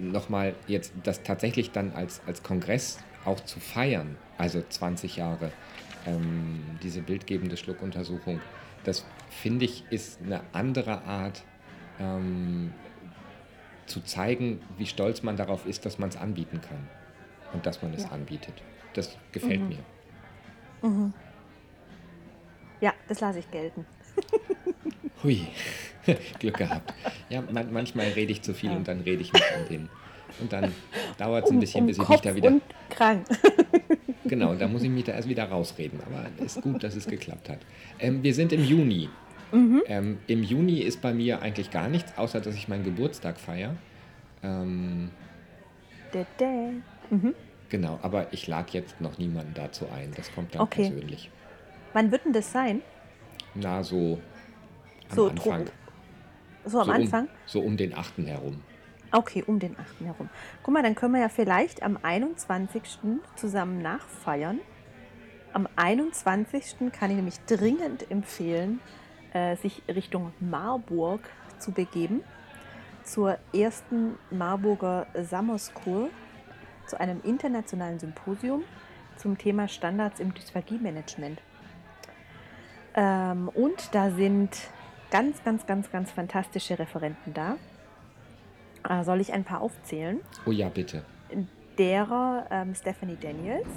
nochmal 0.00 0.54
jetzt 0.66 0.92
das 1.04 1.22
tatsächlich 1.22 1.72
dann 1.72 1.92
als, 1.92 2.20
als 2.26 2.42
Kongress 2.42 2.98
auch 3.24 3.40
zu 3.40 3.60
feiern, 3.60 4.16
also 4.38 4.62
20 4.62 5.16
Jahre 5.16 5.50
ähm, 6.06 6.60
diese 6.82 7.02
bildgebende 7.02 7.56
Schluckuntersuchung, 7.56 8.40
das 8.84 9.04
finde 9.30 9.66
ich 9.66 9.84
ist 9.90 10.18
eine 10.22 10.40
andere 10.52 11.02
Art 11.02 11.42
ähm, 11.98 12.72
zu 13.86 14.00
zeigen, 14.00 14.60
wie 14.78 14.86
stolz 14.86 15.22
man 15.22 15.36
darauf 15.36 15.66
ist, 15.66 15.84
dass 15.84 15.98
man 15.98 16.08
es 16.08 16.16
anbieten 16.16 16.60
kann 16.60 16.78
und 17.52 17.66
dass 17.66 17.82
man 17.82 17.92
es 17.92 18.04
Ja. 18.04 18.10
anbietet. 18.10 18.54
Das 18.94 19.16
gefällt 19.32 19.60
Mhm. 19.60 19.68
mir. 19.68 19.84
Ja, 22.80 22.94
das 23.08 23.20
lasse 23.20 23.40
ich 23.40 23.50
gelten. 23.50 23.84
Hui, 25.22 25.46
Glück 26.38 26.56
gehabt. 26.56 26.92
Ja, 27.28 27.42
man, 27.42 27.72
manchmal 27.72 28.06
rede 28.08 28.32
ich 28.32 28.42
zu 28.42 28.54
viel 28.54 28.70
und 28.70 28.86
dann 28.88 29.00
rede 29.00 29.22
ich 29.22 29.32
mich 29.32 29.42
an 29.42 29.66
den. 29.68 29.88
Und 30.40 30.52
dann 30.52 30.72
dauert 31.18 31.44
es 31.44 31.50
ein 31.50 31.58
bisschen, 31.60 31.82
um 31.82 31.86
bis 31.88 31.98
ich 31.98 32.04
Kopf 32.04 32.10
mich 32.10 32.20
da 32.22 32.34
wieder. 32.36 32.48
und 32.48 32.62
krank. 32.90 33.26
Genau, 34.24 34.54
da 34.54 34.68
muss 34.68 34.82
ich 34.82 34.90
mich 34.90 35.04
da 35.04 35.12
erst 35.12 35.28
wieder 35.28 35.44
rausreden. 35.44 35.98
Aber 36.06 36.26
es 36.44 36.54
ist 36.56 36.62
gut, 36.62 36.84
dass 36.84 36.94
es 36.94 37.06
geklappt 37.06 37.48
hat. 37.48 37.58
Ähm, 37.98 38.22
wir 38.22 38.32
sind 38.34 38.52
im 38.52 38.62
Juni. 38.62 39.08
Ähm, 39.86 40.18
Im 40.28 40.42
Juni 40.44 40.80
ist 40.80 41.00
bei 41.02 41.12
mir 41.12 41.42
eigentlich 41.42 41.70
gar 41.72 41.88
nichts, 41.88 42.16
außer 42.16 42.40
dass 42.40 42.54
ich 42.54 42.68
meinen 42.68 42.84
Geburtstag 42.84 43.40
feiere. 43.40 43.74
Ähm, 44.44 45.10
Dä, 46.14 46.24
dä. 46.38 46.72
Mhm. 47.10 47.34
genau, 47.70 47.98
aber 48.02 48.32
ich 48.32 48.46
lade 48.46 48.68
jetzt 48.72 49.00
noch 49.00 49.18
niemanden 49.18 49.54
dazu 49.54 49.86
ein. 49.92 50.12
Das 50.16 50.32
kommt 50.32 50.54
dann 50.54 50.62
Okay. 50.62 50.90
persönlich. 50.90 51.30
Wann 51.92 52.12
wird 52.12 52.24
denn 52.24 52.32
das 52.32 52.52
sein? 52.52 52.82
Na, 53.54 53.82
so 53.82 54.20
am 55.08 55.16
So, 55.16 55.28
Anfang. 55.30 55.64
drum- 55.64 55.74
So 56.64 56.80
am 56.80 56.86
so 56.86 56.92
Anfang? 56.92 57.24
Um, 57.24 57.30
so 57.46 57.60
um 57.60 57.76
den 57.76 57.96
8. 57.96 58.18
herum. 58.18 58.62
Okay, 59.12 59.42
um 59.46 59.58
den 59.58 59.76
8. 59.78 60.00
herum. 60.06 60.28
Guck 60.62 60.74
mal, 60.74 60.82
dann 60.82 60.94
können 60.94 61.14
wir 61.14 61.20
ja 61.20 61.28
vielleicht 61.28 61.82
am 61.82 61.98
21. 62.00 62.82
zusammen 63.36 63.82
nachfeiern. 63.82 64.60
Am 65.52 65.68
21. 65.74 66.92
kann 66.92 67.10
ich 67.10 67.16
nämlich 67.16 67.40
dringend 67.46 68.08
empfehlen, 68.10 68.80
äh, 69.32 69.56
sich 69.56 69.82
Richtung 69.88 70.32
Marburg 70.38 71.28
zu 71.58 71.72
begeben. 71.72 72.22
Zur 73.02 73.38
ersten 73.52 74.16
Marburger 74.30 75.06
Summer 75.28 75.58
School, 75.58 76.10
zu 76.86 77.00
einem 77.00 77.20
internationalen 77.24 77.98
Symposium 77.98 78.62
zum 79.16 79.36
Thema 79.38 79.66
Standards 79.66 80.20
im 80.20 80.32
Dysphagie-Management. 80.34 81.40
Ähm, 82.94 83.48
und 83.48 83.94
da 83.94 84.10
sind 84.10 84.50
ganz, 85.10 85.42
ganz, 85.44 85.66
ganz, 85.66 85.90
ganz 85.90 86.10
fantastische 86.10 86.78
Referenten 86.78 87.34
da. 87.34 87.56
Äh, 88.88 89.04
soll 89.04 89.20
ich 89.20 89.32
ein 89.32 89.44
paar 89.44 89.60
aufzählen? 89.60 90.20
Oh 90.46 90.52
ja, 90.52 90.68
bitte. 90.68 91.04
Derer 91.78 92.46
ähm, 92.50 92.74
Stephanie 92.74 93.16
Daniels 93.20 93.68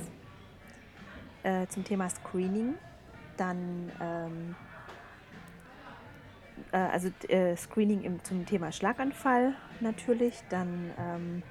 äh, 1.43 1.67
zum 1.67 1.83
Thema 1.83 2.09
Screening, 2.09 2.75
dann 3.37 3.91
ähm, 4.01 4.55
äh, 6.71 6.77
also 6.77 7.09
äh, 7.27 7.55
Screening 7.55 8.03
im, 8.03 8.23
zum 8.23 8.45
Thema 8.45 8.71
Schlaganfall 8.71 9.53
natürlich, 9.79 10.41
dann 10.49 10.91
ähm, 10.97 11.43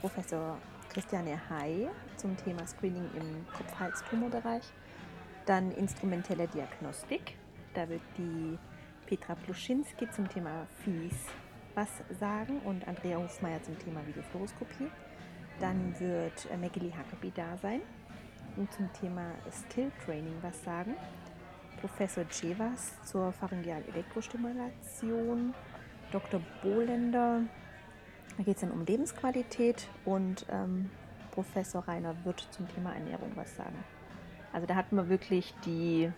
Professor 0.00 0.58
Christiane 0.92 1.40
Hay 1.50 1.88
zum 2.16 2.36
Thema 2.36 2.66
Screening 2.66 3.08
im 3.18 3.46
Kopf-Hals-Tumorbereich, 3.56 4.64
dann 5.46 5.72
instrumentelle 5.72 6.48
Diagnostik, 6.48 7.36
da 7.74 7.88
wird 7.88 8.02
die 8.16 8.58
Petra 9.06 9.34
Pluschinski 9.34 10.10
zum 10.10 10.28
Thema 10.28 10.66
Fies 10.82 11.14
was 11.74 11.88
sagen 12.20 12.60
und 12.64 12.86
Andrea 12.86 13.18
Hofmeier 13.18 13.62
zum 13.62 13.78
Thema 13.78 14.06
Videofluoroskopie. 14.06 14.90
Dann 15.60 15.98
wird 15.98 16.50
äh, 16.50 16.56
Megili 16.56 16.90
Huckabee 16.90 17.32
da 17.34 17.56
sein 17.56 17.80
und 18.56 18.72
zum 18.72 18.92
Thema 18.92 19.32
Skill 19.50 19.90
Training 20.04 20.34
was 20.42 20.62
sagen. 20.64 20.94
Professor 21.80 22.24
Chevas 22.30 22.94
zur 23.04 23.32
pharyngealen 23.32 23.86
Elektrostimulation, 23.88 25.52
Dr. 26.12 26.40
Bohlender, 26.62 27.42
da 28.36 28.42
geht 28.42 28.56
es 28.56 28.62
dann 28.62 28.70
um 28.70 28.84
Lebensqualität 28.84 29.88
und 30.04 30.46
ähm, 30.50 30.90
Professor 31.30 31.86
Rainer 31.86 32.14
wird 32.24 32.48
zum 32.50 32.68
Thema 32.68 32.94
Ernährung 32.94 33.32
was 33.34 33.54
sagen. 33.56 33.76
Also 34.52 34.66
da 34.66 34.76
hatten 34.76 34.96
wir 34.96 35.08
wirklich 35.08 35.54
die 35.64 36.10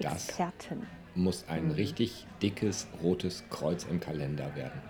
Das 0.00 0.28
Experten. 0.28 0.86
Muss 1.18 1.44
ein 1.48 1.66
Mhm. 1.66 1.70
richtig 1.72 2.26
dickes 2.40 2.86
rotes 3.02 3.44
Kreuz 3.50 3.84
im 3.84 4.00
Kalender 4.00 4.54
werden. 4.54 4.80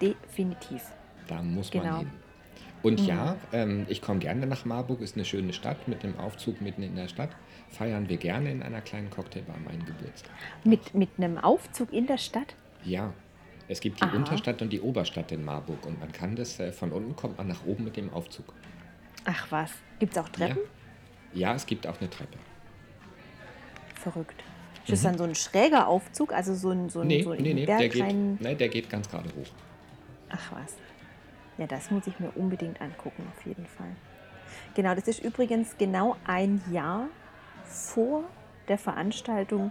Definitiv. 0.00 0.82
Da 1.28 1.42
muss 1.42 1.70
Genau. 1.70 1.84
man 1.84 1.98
hin. 2.00 2.10
Und 2.82 3.00
Mhm. 3.00 3.06
ja, 3.06 3.36
ähm, 3.52 3.86
ich 3.88 4.00
komme 4.02 4.18
gerne 4.20 4.46
nach 4.46 4.64
Marburg, 4.64 5.00
ist 5.00 5.14
eine 5.14 5.24
schöne 5.24 5.52
Stadt 5.52 5.86
mit 5.86 6.02
dem 6.02 6.18
Aufzug 6.18 6.60
mitten 6.60 6.82
in 6.82 6.96
der 6.96 7.08
Stadt. 7.08 7.30
Feiern 7.68 8.08
wir 8.08 8.16
gerne 8.16 8.50
in 8.50 8.62
einer 8.62 8.80
kleinen 8.80 9.10
Cocktailbar 9.10 9.58
meinen 9.58 9.84
Geburtstag. 9.84 10.32
Mit, 10.64 10.94
mit 10.94 11.10
einem 11.18 11.38
Aufzug 11.38 11.92
in 11.92 12.06
der 12.06 12.18
Stadt? 12.18 12.54
Ja, 12.84 13.12
es 13.68 13.80
gibt 13.80 14.00
die 14.00 14.04
Aha. 14.04 14.16
Unterstadt 14.16 14.62
und 14.62 14.72
die 14.72 14.80
Oberstadt 14.80 15.30
in 15.30 15.44
Marburg 15.44 15.84
und 15.86 16.00
man 16.00 16.10
kann 16.10 16.34
das, 16.34 16.58
äh, 16.58 16.72
von 16.72 16.90
unten 16.90 17.14
kommt 17.14 17.36
man 17.38 17.46
nach 17.48 17.64
oben 17.66 17.84
mit 17.84 17.96
dem 17.96 18.12
Aufzug. 18.12 18.52
Ach 19.26 19.46
was. 19.50 19.70
Gibt 19.98 20.16
es 20.16 20.18
auch 20.18 20.28
Treppen? 20.30 20.58
Ja. 21.34 21.50
ja, 21.50 21.54
es 21.54 21.66
gibt 21.66 21.86
auch 21.86 22.00
eine 22.00 22.08
Treppe. 22.08 22.38
Verrückt. 23.94 24.42
Ist 24.84 24.92
das 24.92 25.02
dann 25.02 25.18
so 25.18 25.24
ein 25.24 25.34
schräger 25.34 25.86
Aufzug? 25.88 26.32
Also 26.32 26.54
so 26.54 26.70
ein, 26.70 26.88
so 26.88 27.00
ein, 27.00 27.06
Mhm. 27.06 27.08
Nee, 27.08 27.22
so 27.22 27.30
ein 27.32 27.42
nee, 27.42 27.54
nee, 27.54 27.66
der 27.66 27.88
geht, 27.88 28.14
nee, 28.40 28.54
der 28.54 28.68
geht 28.68 28.88
ganz 28.90 29.08
gerade 29.08 29.28
hoch. 29.28 29.48
Ach 30.30 30.52
was. 30.52 30.76
Ja, 31.58 31.66
das 31.66 31.90
muss 31.90 32.06
ich 32.06 32.18
mir 32.18 32.30
unbedingt 32.36 32.80
angucken, 32.80 33.24
auf 33.36 33.44
jeden 33.46 33.66
Fall. 33.66 33.94
Genau, 34.74 34.94
das 34.94 35.08
ist 35.08 35.22
übrigens 35.22 35.76
genau 35.76 36.16
ein 36.26 36.62
Jahr 36.72 37.08
vor 37.64 38.24
der 38.68 38.78
Veranstaltung 38.78 39.70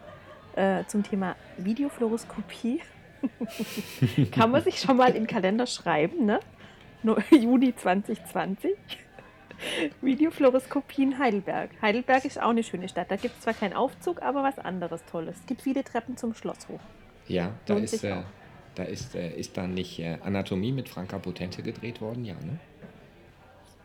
äh, 0.55 0.83
zum 0.87 1.03
Thema 1.03 1.35
Videofluoroskopie. 1.57 2.81
Kann 4.31 4.51
man 4.51 4.63
sich 4.63 4.79
schon 4.79 4.97
mal 4.97 5.07
in 5.09 5.13
den 5.25 5.27
Kalender 5.27 5.65
schreiben, 5.65 6.25
ne? 6.25 6.39
Juni 7.31 7.75
2020. 7.75 8.71
Videofluoroskopie 10.01 11.03
in 11.03 11.19
Heidelberg. 11.19 11.71
Heidelberg 11.81 12.25
ist 12.25 12.41
auch 12.41 12.49
eine 12.49 12.63
schöne 12.63 12.89
Stadt. 12.89 13.11
Da 13.11 13.15
gibt 13.15 13.35
es 13.35 13.41
zwar 13.41 13.53
keinen 13.53 13.73
Aufzug, 13.73 14.21
aber 14.21 14.43
was 14.43 14.59
anderes 14.59 15.03
Tolles. 15.05 15.37
Es 15.39 15.45
gibt 15.45 15.61
viele 15.61 15.83
Treppen 15.83 16.17
zum 16.17 16.33
Schloss 16.33 16.67
hoch. 16.67 16.79
Ja, 17.27 17.53
da 17.65 17.75
Lohnt 17.75 17.85
ist, 17.85 18.03
äh, 18.03 18.15
da 18.75 18.83
ist, 18.83 19.15
äh, 19.15 19.31
ist 19.35 19.55
da 19.57 19.67
nicht 19.67 19.99
äh, 19.99 20.17
Anatomie 20.23 20.71
mit 20.71 20.89
Franka 20.89 21.19
Potente 21.19 21.61
gedreht 21.61 22.01
worden, 22.01 22.25
ja, 22.25 22.35
ne? 22.35 22.59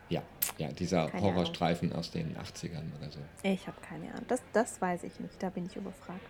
Ja, 0.09 0.21
ja, 0.57 0.67
dieser 0.67 1.07
Keine 1.07 1.23
Horrorstreifen 1.23 1.91
aus 1.93 2.11
den 2.11 2.35
80ern 2.35 2.83
oder 2.99 3.11
so. 3.11 3.19
Ich 3.41 3.65
habe 3.65 3.77
keine 3.81 4.11
Ahnung. 4.11 4.25
Das, 4.27 4.41
das 4.53 4.79
weiß 4.79 5.03
ich 5.03 5.19
nicht. 5.19 5.41
Da 5.41 5.49
bin 5.49 5.65
ich 5.65 5.75
überfragt. 5.75 6.21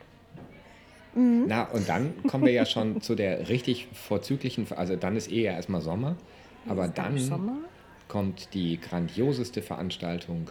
Mhm. 1.13 1.45
Na, 1.47 1.63
und 1.63 1.87
dann 1.87 2.23
kommen 2.27 2.45
wir 2.45 2.51
ja 2.51 2.65
schon 2.65 3.01
zu 3.01 3.15
der 3.15 3.49
richtig 3.49 3.87
vorzüglichen, 3.93 4.67
also 4.75 4.95
dann 4.95 5.15
ist 5.15 5.31
eh 5.31 5.43
ja 5.43 5.53
erstmal 5.53 5.81
Sommer, 5.81 6.15
aber 6.67 6.85
Ist 6.85 6.97
dann 6.97 7.15
dann 7.15 7.19
Sommer? 7.19 7.57
Kommt 8.07 8.53
die 8.53 8.79
grandioseste 8.79 9.61
Veranstaltung. 9.61 10.49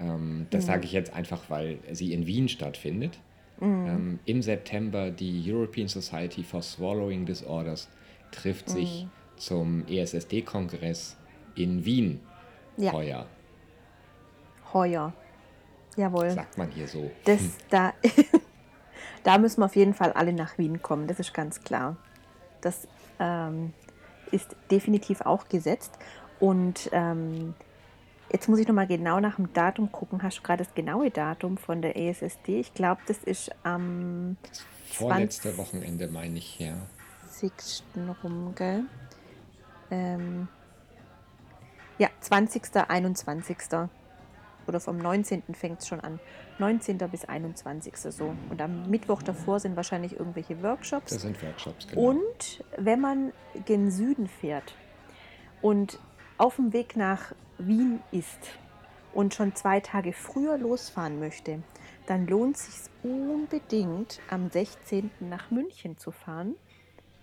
Ähm, 0.00 0.46
das 0.50 0.66
sage 0.66 0.84
ich 0.84 0.92
jetzt 0.92 1.12
einfach, 1.12 1.48
weil 1.48 1.78
sie 1.92 2.12
in 2.12 2.26
Wien 2.26 2.48
stattfindet. 2.48 3.18
Ähm, 3.60 4.20
Im 4.24 4.40
September 4.42 5.10
die 5.10 5.42
European 5.44 5.88
Society 5.88 6.44
for 6.44 6.62
Swallowing 6.62 7.26
Disorders 7.26 7.88
trifft 8.30 8.70
sich 8.70 9.08
zum 9.36 9.84
ESSD-Kongress 9.88 11.16
in 11.56 11.84
Wien 11.84 12.20
Ja. 12.76 12.92
heuer. 12.92 13.26
Heuer. 14.72 15.12
Jawohl. 15.96 16.30
Sagt 16.30 16.56
man 16.56 16.70
hier 16.70 16.86
so. 16.86 17.10
Das, 17.24 17.40
da, 17.70 17.94
da 19.24 19.38
müssen 19.38 19.60
wir 19.60 19.64
auf 19.64 19.74
jeden 19.74 19.94
Fall 19.94 20.12
alle 20.12 20.32
nach 20.32 20.56
Wien 20.58 20.80
kommen, 20.80 21.08
das 21.08 21.18
ist 21.18 21.34
ganz 21.34 21.62
klar. 21.64 21.96
Das 22.60 22.86
ähm, 23.18 23.72
ist 24.30 24.54
definitiv 24.70 25.22
auch 25.22 25.48
gesetzt. 25.48 25.98
Und 26.40 26.88
ähm, 26.92 27.54
jetzt 28.32 28.48
muss 28.48 28.58
ich 28.58 28.68
nochmal 28.68 28.86
genau 28.86 29.20
nach 29.20 29.36
dem 29.36 29.52
Datum 29.52 29.90
gucken. 29.90 30.22
Hast 30.22 30.38
du 30.38 30.42
gerade 30.42 30.64
das 30.64 30.74
genaue 30.74 31.10
Datum 31.10 31.58
von 31.58 31.82
der 31.82 31.96
ESSD? 31.96 32.60
Ich 32.60 32.74
glaube, 32.74 33.00
das 33.06 33.18
ist 33.18 33.50
am 33.62 34.36
Das 34.42 34.64
vorletzte 34.96 35.54
20. 35.54 35.58
Wochenende, 35.58 36.08
meine 36.08 36.38
ich, 36.38 36.58
ja. 36.58 36.74
20. 37.30 37.82
rum, 38.22 38.54
gell? 38.54 38.84
Ähm, 39.90 40.48
ja, 41.98 42.08
20. 42.20 42.62
21. 42.88 43.58
Oder 44.66 44.80
vom 44.80 44.98
19. 44.98 45.42
fängt 45.54 45.80
es 45.80 45.88
schon 45.88 46.00
an. 46.00 46.20
19. 46.58 46.98
bis 47.10 47.24
21. 47.24 47.96
so. 47.96 48.34
Und 48.50 48.60
am 48.60 48.88
Mittwoch 48.90 49.22
davor 49.22 49.60
sind 49.60 49.76
wahrscheinlich 49.76 50.18
irgendwelche 50.18 50.62
Workshops. 50.62 51.12
Das 51.12 51.22
sind 51.22 51.42
Workshops, 51.42 51.86
genau. 51.88 52.10
Und 52.10 52.64
wenn 52.76 53.00
man 53.00 53.32
gen 53.64 53.90
Süden 53.90 54.28
fährt 54.28 54.74
und 55.62 55.98
auf 56.38 56.56
dem 56.56 56.72
Weg 56.72 56.96
nach 56.96 57.32
Wien 57.58 58.00
ist 58.12 58.38
und 59.12 59.34
schon 59.34 59.54
zwei 59.54 59.80
Tage 59.80 60.12
früher 60.12 60.56
losfahren 60.56 61.18
möchte, 61.18 61.62
dann 62.06 62.26
lohnt 62.26 62.56
es 62.56 62.66
sich 62.66 62.92
unbedingt 63.02 64.20
am 64.30 64.48
16. 64.48 65.10
nach 65.20 65.50
München 65.50 65.98
zu 65.98 66.12
fahren 66.12 66.54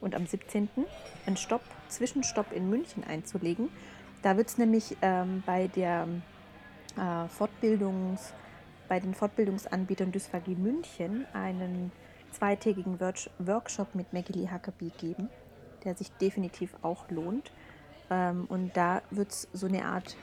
und 0.01 0.13
am 0.13 0.27
17. 0.27 0.69
einen 1.25 1.37
Stopp, 1.37 1.61
Zwischenstopp 1.87 2.51
in 2.51 2.69
München 2.69 3.03
einzulegen. 3.03 3.69
Da 4.21 4.37
wird 4.37 4.49
es 4.49 4.57
nämlich 4.57 4.97
ähm, 5.01 5.43
bei 5.45 5.67
der 5.67 6.07
äh, 6.97 7.27
Fortbildungs, 7.29 8.33
bei 8.89 8.99
den 8.99 9.13
Fortbildungsanbietern 9.13 10.11
Dysphagie 10.11 10.55
München 10.55 11.25
einen 11.33 11.91
zweitägigen 12.31 12.99
Work- 12.99 13.29
Workshop 13.39 13.95
mit 13.95 14.11
Maggie 14.13 14.49
Huckabee 14.51 14.91
geben, 14.97 15.29
der 15.83 15.95
sich 15.95 16.11
definitiv 16.11 16.75
auch 16.81 17.09
lohnt. 17.09 17.51
Ähm, 18.09 18.45
und 18.47 18.75
da 18.75 19.01
wird 19.11 19.31
es 19.31 19.47
so 19.53 19.67
eine 19.67 19.85
Art 19.85 20.15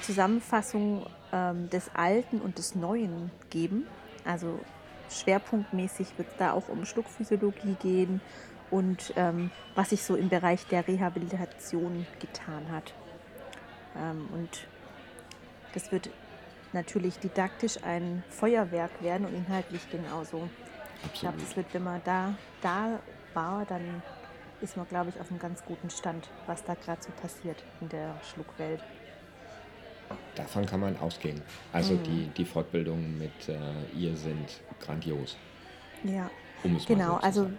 Zusammenfassung 0.00 1.06
ähm, 1.32 1.70
des 1.70 1.90
Alten 1.94 2.40
und 2.40 2.58
des 2.58 2.74
Neuen 2.74 3.30
geben. 3.50 3.86
Also 4.24 4.60
schwerpunktmäßig 5.10 6.18
wird 6.18 6.28
es 6.28 6.36
da 6.36 6.52
auch 6.52 6.68
um 6.68 6.84
Schluckphysiologie 6.84 7.76
gehen 7.80 8.20
und 8.70 9.12
ähm, 9.16 9.50
was 9.74 9.90
sich 9.90 10.02
so 10.02 10.16
im 10.16 10.28
Bereich 10.28 10.66
der 10.66 10.86
Rehabilitation 10.86 12.06
getan 12.18 12.70
hat. 12.70 12.92
Ähm, 13.96 14.28
und 14.32 14.66
das 15.74 15.92
wird 15.92 16.10
natürlich 16.72 17.18
didaktisch 17.18 17.82
ein 17.82 18.24
Feuerwerk 18.28 19.02
werden 19.02 19.26
und 19.26 19.34
inhaltlich 19.34 19.88
genauso. 19.90 20.48
Ich 21.04 21.20
glaube, 21.20 21.34
Absolut. 21.34 21.42
das 21.42 21.56
wird, 21.56 21.74
wenn 21.74 21.84
man 21.84 22.00
da, 22.04 22.34
da 22.62 22.98
war, 23.34 23.64
dann 23.66 24.02
ist 24.60 24.76
man, 24.76 24.86
glaube 24.88 25.10
ich, 25.10 25.20
auf 25.20 25.30
einem 25.30 25.38
ganz 25.38 25.64
guten 25.64 25.90
Stand, 25.90 26.28
was 26.46 26.64
da 26.64 26.74
gerade 26.74 27.02
so 27.02 27.12
passiert 27.12 27.62
in 27.80 27.88
der 27.88 28.14
Schluckwelt. 28.22 28.80
Davon 30.34 30.66
kann 30.66 30.80
man 30.80 30.96
ausgehen. 30.98 31.40
Also 31.72 31.94
Mhm. 31.94 31.96
die, 31.96 32.28
die 32.36 32.44
Fortbildungen 32.44 33.18
mit 33.18 33.48
äh, 33.48 33.56
ihr 33.98 34.16
sind 34.16 34.60
grandios. 34.80 35.36
Ja, 36.02 36.30
Um 36.64 36.78
genau. 36.86 37.14
so 37.14 37.20
Also, 37.22 37.50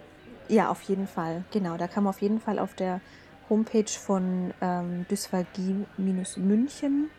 ja, 0.48 0.70
auf 0.70 0.82
jeden 0.82 1.06
Fall. 1.06 1.44
Genau, 1.50 1.76
da 1.76 1.88
kann 1.88 2.04
man 2.04 2.10
auf 2.10 2.22
jeden 2.22 2.40
Fall 2.40 2.58
auf 2.58 2.74
der 2.74 3.00
Homepage 3.48 3.90
von 3.90 4.52
ähm, 4.60 5.06
Dysphagie-München 5.08 7.10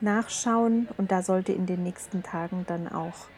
nachschauen 0.00 0.88
und 0.96 1.12
da 1.12 1.22
sollte 1.22 1.52
in 1.52 1.66
den 1.66 1.82
nächsten 1.82 2.22
Tagen 2.22 2.64
dann 2.66 2.88
auch 2.88 3.28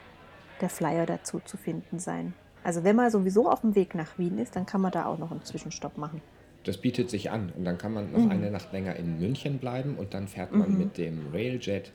der 0.60 0.70
Flyer 0.70 1.06
dazu 1.06 1.40
zu 1.40 1.56
finden 1.56 1.98
sein. 1.98 2.34
Also 2.62 2.85
wenn 2.85 2.96
man 2.96 3.11
sowieso 3.11 3.51
auf 3.51 3.62
dem 3.62 3.75
Weg 3.75 3.94
nach 3.94 4.18
Wien 4.18 4.38
ist, 4.38 4.55
dann 4.57 4.66
kann 4.66 4.81
man 4.81 4.92
da 4.92 5.07
auch 5.07 5.18
noch 5.18 5.31
einen 5.31 5.42
Zwischenstopp 5.44 5.96
machen. 5.96 6.20
Das 6.64 6.77
bietet 6.77 7.09
sich 7.09 7.31
an. 7.31 7.53
Und 7.57 7.64
dann 7.64 7.79
kann 7.79 7.92
man 7.94 8.12
noch 8.12 8.18
Mhm. 8.20 8.31
eine 8.31 8.51
Nacht 8.51 8.73
länger 8.73 8.96
in 8.96 9.18
München 9.18 9.59
bleiben 9.59 9.96
und 9.96 10.12
dann 10.12 10.29
fährt 10.29 10.53
man 10.53 10.77
mit 10.77 10.99
dem 10.99 11.29
Railjet 11.33 11.90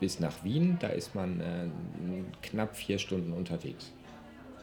bis 0.00 0.18
nach 0.18 0.42
Wien. 0.42 0.76
Da 0.80 0.88
ist 0.88 1.14
man 1.14 1.40
äh, 1.40 1.68
knapp 2.42 2.74
vier 2.76 2.98
Stunden 2.98 3.32
unterwegs. 3.32 3.92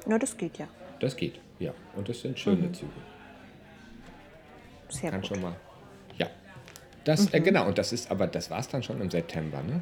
Ja, 0.07 0.17
das 0.19 0.35
geht 0.35 0.57
ja. 0.57 0.67
Das 0.99 1.15
geht, 1.15 1.39
ja. 1.59 1.73
Und 1.95 2.09
das 2.09 2.19
sind 2.21 2.37
schöne 2.37 2.67
Mhm. 2.67 2.73
Züge. 2.73 2.91
Sehr 4.89 5.11
Kann 5.11 5.21
gut. 5.21 5.29
schon 5.29 5.41
mal. 5.41 5.55
Ja. 6.17 6.27
Das, 7.05 7.33
äh, 7.33 7.39
genau, 7.39 7.67
und 7.67 7.77
das 7.77 7.93
ist, 7.93 8.11
aber 8.11 8.27
das 8.27 8.51
war 8.51 8.59
es 8.59 8.67
dann 8.67 8.83
schon 8.83 8.99
im 9.01 9.09
September, 9.09 9.61
ne? 9.63 9.81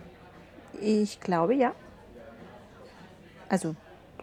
Ich 0.81 1.19
glaube 1.19 1.55
ja. 1.55 1.73
Also 3.49 3.75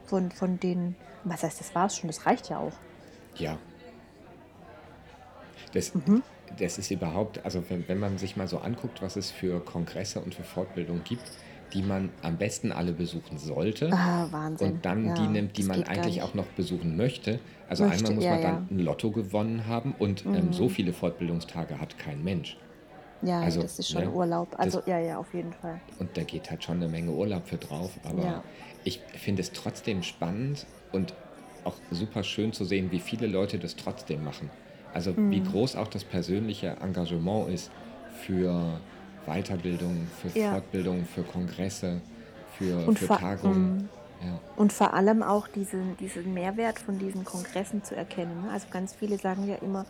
von, 0.07 0.31
von 0.31 0.59
den, 0.59 0.97
was 1.25 1.43
heißt, 1.43 1.61
das 1.61 1.75
war's 1.75 1.97
schon, 1.97 2.09
das 2.09 2.27
reicht 2.27 2.49
ja 2.49 2.59
auch. 2.59 2.81
Ja. 3.37 3.59
Das, 5.73 5.95
Mhm. 5.95 6.23
das 6.57 6.79
ist 6.79 6.91
überhaupt, 6.91 7.45
also 7.45 7.69
wenn, 7.71 7.87
wenn 7.89 7.99
man 7.99 8.19
sich 8.19 8.37
mal 8.37 8.49
so 8.49 8.59
anguckt, 8.59 9.03
was 9.03 9.17
es 9.17 9.31
für 9.31 9.65
Kongresse 9.65 10.21
und 10.21 10.35
für 10.35 10.45
Fortbildungen 10.45 11.05
gibt, 11.05 11.33
die 11.73 11.83
man 11.83 12.13
am 12.23 12.39
besten 12.39 12.73
alle 12.73 12.93
besuchen 12.93 13.39
sollte. 13.39 13.91
Ah, 13.93 14.27
Wahnsinn. 14.31 14.73
Und 14.73 14.85
dann 14.85 15.05
Ja, 15.07 15.15
die 15.15 15.29
nimmt, 15.29 15.57
die 15.57 15.63
man 15.63 15.85
eigentlich 15.85 16.23
auch 16.23 16.35
noch 16.35 16.51
besuchen 16.51 16.97
möchte. 16.97 17.45
Also 17.67 17.85
Möchte, 17.85 17.97
einmal 17.97 18.13
muss 18.13 18.25
ja, 18.25 18.31
man 18.33 18.41
dann 18.41 18.55
ja. 18.55 18.61
Mhm. 18.63 18.69
ein 18.71 18.79
Lotto 18.81 19.13
gewonnen 19.13 19.67
haben 19.67 19.95
und 19.95 20.29
ähm, 20.33 20.53
so 20.53 20.69
viele 20.69 20.93
Fortbildungstage 20.93 21.79
hat 21.81 21.99
kein 21.99 22.23
Mensch. 22.23 22.59
Ja, 23.23 23.41
also, 23.41 23.63
das 23.63 23.79
ist 23.79 23.91
schon 23.91 24.05
ne, 24.05 24.11
Urlaub. 24.11 24.49
Also 24.59 24.79
das- 24.79 24.87
ja, 24.87 24.99
ja, 24.99 25.19
auf 25.19 25.33
jeden 25.35 25.53
Fall. 25.53 25.81
Und 25.99 26.17
da 26.17 26.23
geht 26.23 26.51
halt 26.51 26.65
schon 26.65 26.77
eine 26.77 26.89
Menge 26.89 27.11
Urlaub 27.11 27.47
für 27.47 27.57
drauf. 27.59 27.91
Aber 28.05 28.23
Ja. 28.23 28.45
ich 28.85 29.01
finde 29.17 29.43
es 29.43 29.53
trotzdem 29.53 30.03
spannend 30.03 30.67
und 30.93 31.13
auch 31.65 31.75
super 31.91 32.23
schön 32.23 32.53
zu 32.53 32.65
sehen, 32.65 32.91
wie 32.91 33.01
viele 33.01 33.27
Leute 33.27 33.59
das 33.59 33.77
trotzdem 33.77 34.25
machen. 34.25 34.49
Also 34.95 35.13
Mhm. 35.13 35.31
wie 35.31 35.43
groß 35.43 35.77
auch 35.77 35.89
das 35.89 36.05
persönliche 36.05 36.77
Engagement 36.83 37.51
ist 37.51 37.71
für 38.23 38.81
Weiterbildung, 39.27 40.07
für 40.23 40.39
Ja. 40.39 40.53
Fortbildung, 40.53 41.05
für 41.05 41.23
Kongresse, 41.23 42.01
für, 42.59 42.87
Und 42.87 42.99
für 42.99 43.07
Tagungen. 43.07 43.75
Mhm. 43.77 43.89
Ja. 44.27 44.39
Und 44.57 44.73
vor 44.73 44.93
allem 44.95 45.23
auch 45.23 45.47
diesen, 45.49 45.97
diesen 45.99 46.35
Mehrwert 46.35 46.79
von 46.79 46.99
diesen 46.99 47.25
Kongressen 47.25 47.85
zu 47.85 47.95
erkennen. 47.97 48.43
ne? 48.47 48.51
Also 48.53 48.67
ganz 48.71 48.95
viele 48.95 49.19
sagen 49.19 49.47
ja 49.47 49.57
immer, 49.57 49.85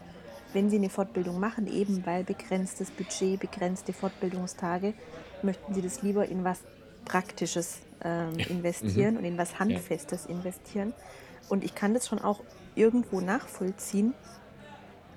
wenn 0.52 0.70
sie 0.70 0.76
eine 0.76 0.90
Fortbildung 0.90 1.38
machen, 1.38 1.66
eben 1.66 2.04
weil 2.06 2.24
begrenztes 2.24 2.90
Budget, 2.90 3.40
begrenzte 3.40 3.92
Fortbildungstage, 3.92 4.94
möchten 5.42 5.74
sie 5.74 5.82
das 5.82 6.02
lieber 6.02 6.26
in 6.28 6.44
was 6.44 6.60
Praktisches 7.04 7.80
ähm, 8.02 8.44
investieren 8.48 9.16
und 9.16 9.24
in 9.24 9.38
was 9.38 9.58
Handfestes 9.58 10.26
investieren. 10.26 10.94
Und 11.48 11.64
ich 11.64 11.74
kann 11.74 11.94
das 11.94 12.06
schon 12.06 12.18
auch 12.20 12.44
irgendwo 12.74 13.20
nachvollziehen, 13.20 14.14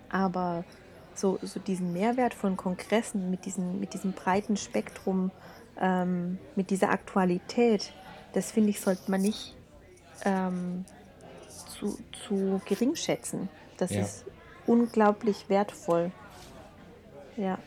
aber 0.10 0.66
so, 1.14 1.38
so 1.42 1.60
diesen 1.60 1.94
Mehrwert 1.94 2.34
von 2.34 2.58
Kongressen 2.58 3.30
mit, 3.30 3.46
diesen, 3.46 3.80
mit 3.80 3.94
diesem 3.94 4.14
breiten 4.14 4.58
Spektrum, 4.58 5.32
ähm, 5.78 6.40
mit 6.56 6.70
dieser 6.70 6.90
Aktualität, 6.90 7.94
das 8.32 8.52
finde 8.52 8.72
ich, 8.72 8.80
sollte 8.82 9.12
man 9.12 9.22
nicht 9.22 9.56
ähm, 10.26 10.86
zu, 11.66 12.04
zu 12.12 12.62
gering 12.66 12.96
schätzen. 12.96 13.50
Das 13.78 13.92
Ja. 13.92 14.02
ist 14.02 14.26
unglaublich 14.66 15.50
wertvoll. 15.50 16.12
Ja, 17.38 17.58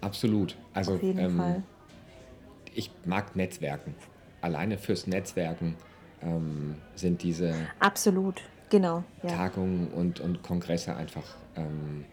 Absolut. 0.00 0.56
Also 0.74 0.94
auf 0.94 1.02
jeden 1.02 1.18
ähm, 1.18 1.36
Fall. 1.36 1.62
ich 2.74 2.90
mag 3.04 3.36
Netzwerken. 3.36 3.94
Alleine 4.40 4.78
fürs 4.78 5.06
Netzwerken 5.06 5.74
ähm, 6.22 6.76
sind 6.94 7.22
diese 7.22 7.54
Absolut, 7.80 8.42
genau. 8.70 9.02
Ja. 9.22 9.30
Tagungen 9.30 9.88
und, 9.88 10.20
und 10.20 10.42
Kongresse 10.42 10.94
einfach 10.94 11.36
ähm, 11.56 12.04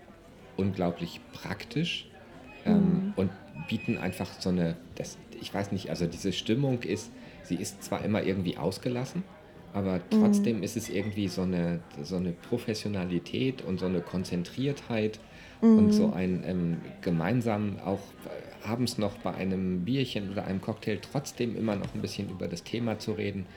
unglaublich 0.58 1.22
praktisch 1.34 2.10
ähm, 2.66 3.14
und 3.16 3.30
bieten 3.68 3.98
einfach 3.98 4.30
so 4.40 4.50
eine, 4.50 4.76
das, 4.96 5.18
ich 5.40 5.54
weiß 5.54 5.72
nicht, 5.72 5.90
also 5.90 6.08
diese 6.08 6.34
Stimmung 6.34 6.82
ist, 6.82 7.12
sie 7.44 7.56
ist 7.56 7.84
zwar 7.84 8.04
immer 8.04 8.24
irgendwie 8.24 8.58
ausgelassen, 8.58 9.24
aber 9.76 10.10
trotzdem 10.10 10.64
ist 10.64 10.78
es 10.78 10.90
irgendwie 10.90 11.28
so 11.28 11.42
eine, 11.44 11.84
so 12.02 12.16
eine 12.18 12.34
Professionalität 12.34 13.62
und 13.62 13.80
so 13.80 13.86
eine 13.88 14.02
Konzentriertheit 14.02 15.20
und 15.76 15.94
so 15.94 16.10
ein 16.12 16.44
ähm, 16.46 16.82
gemeinsam 17.02 17.80
auch 17.80 18.14
äh, 18.26 18.66
abends 18.66 18.98
noch 18.98 19.18
bei 19.18 19.34
einem 19.34 19.84
Bierchen 19.86 20.30
oder 20.32 20.46
einem 20.46 20.62
Cocktail 20.62 21.00
trotzdem 21.02 21.56
immer 21.56 21.76
noch 21.76 21.94
ein 21.94 22.02
bisschen 22.02 22.30
über 22.30 22.48
das 22.48 22.64
Thema 22.64 23.00
zu 23.00 23.14
reden, 23.14 23.48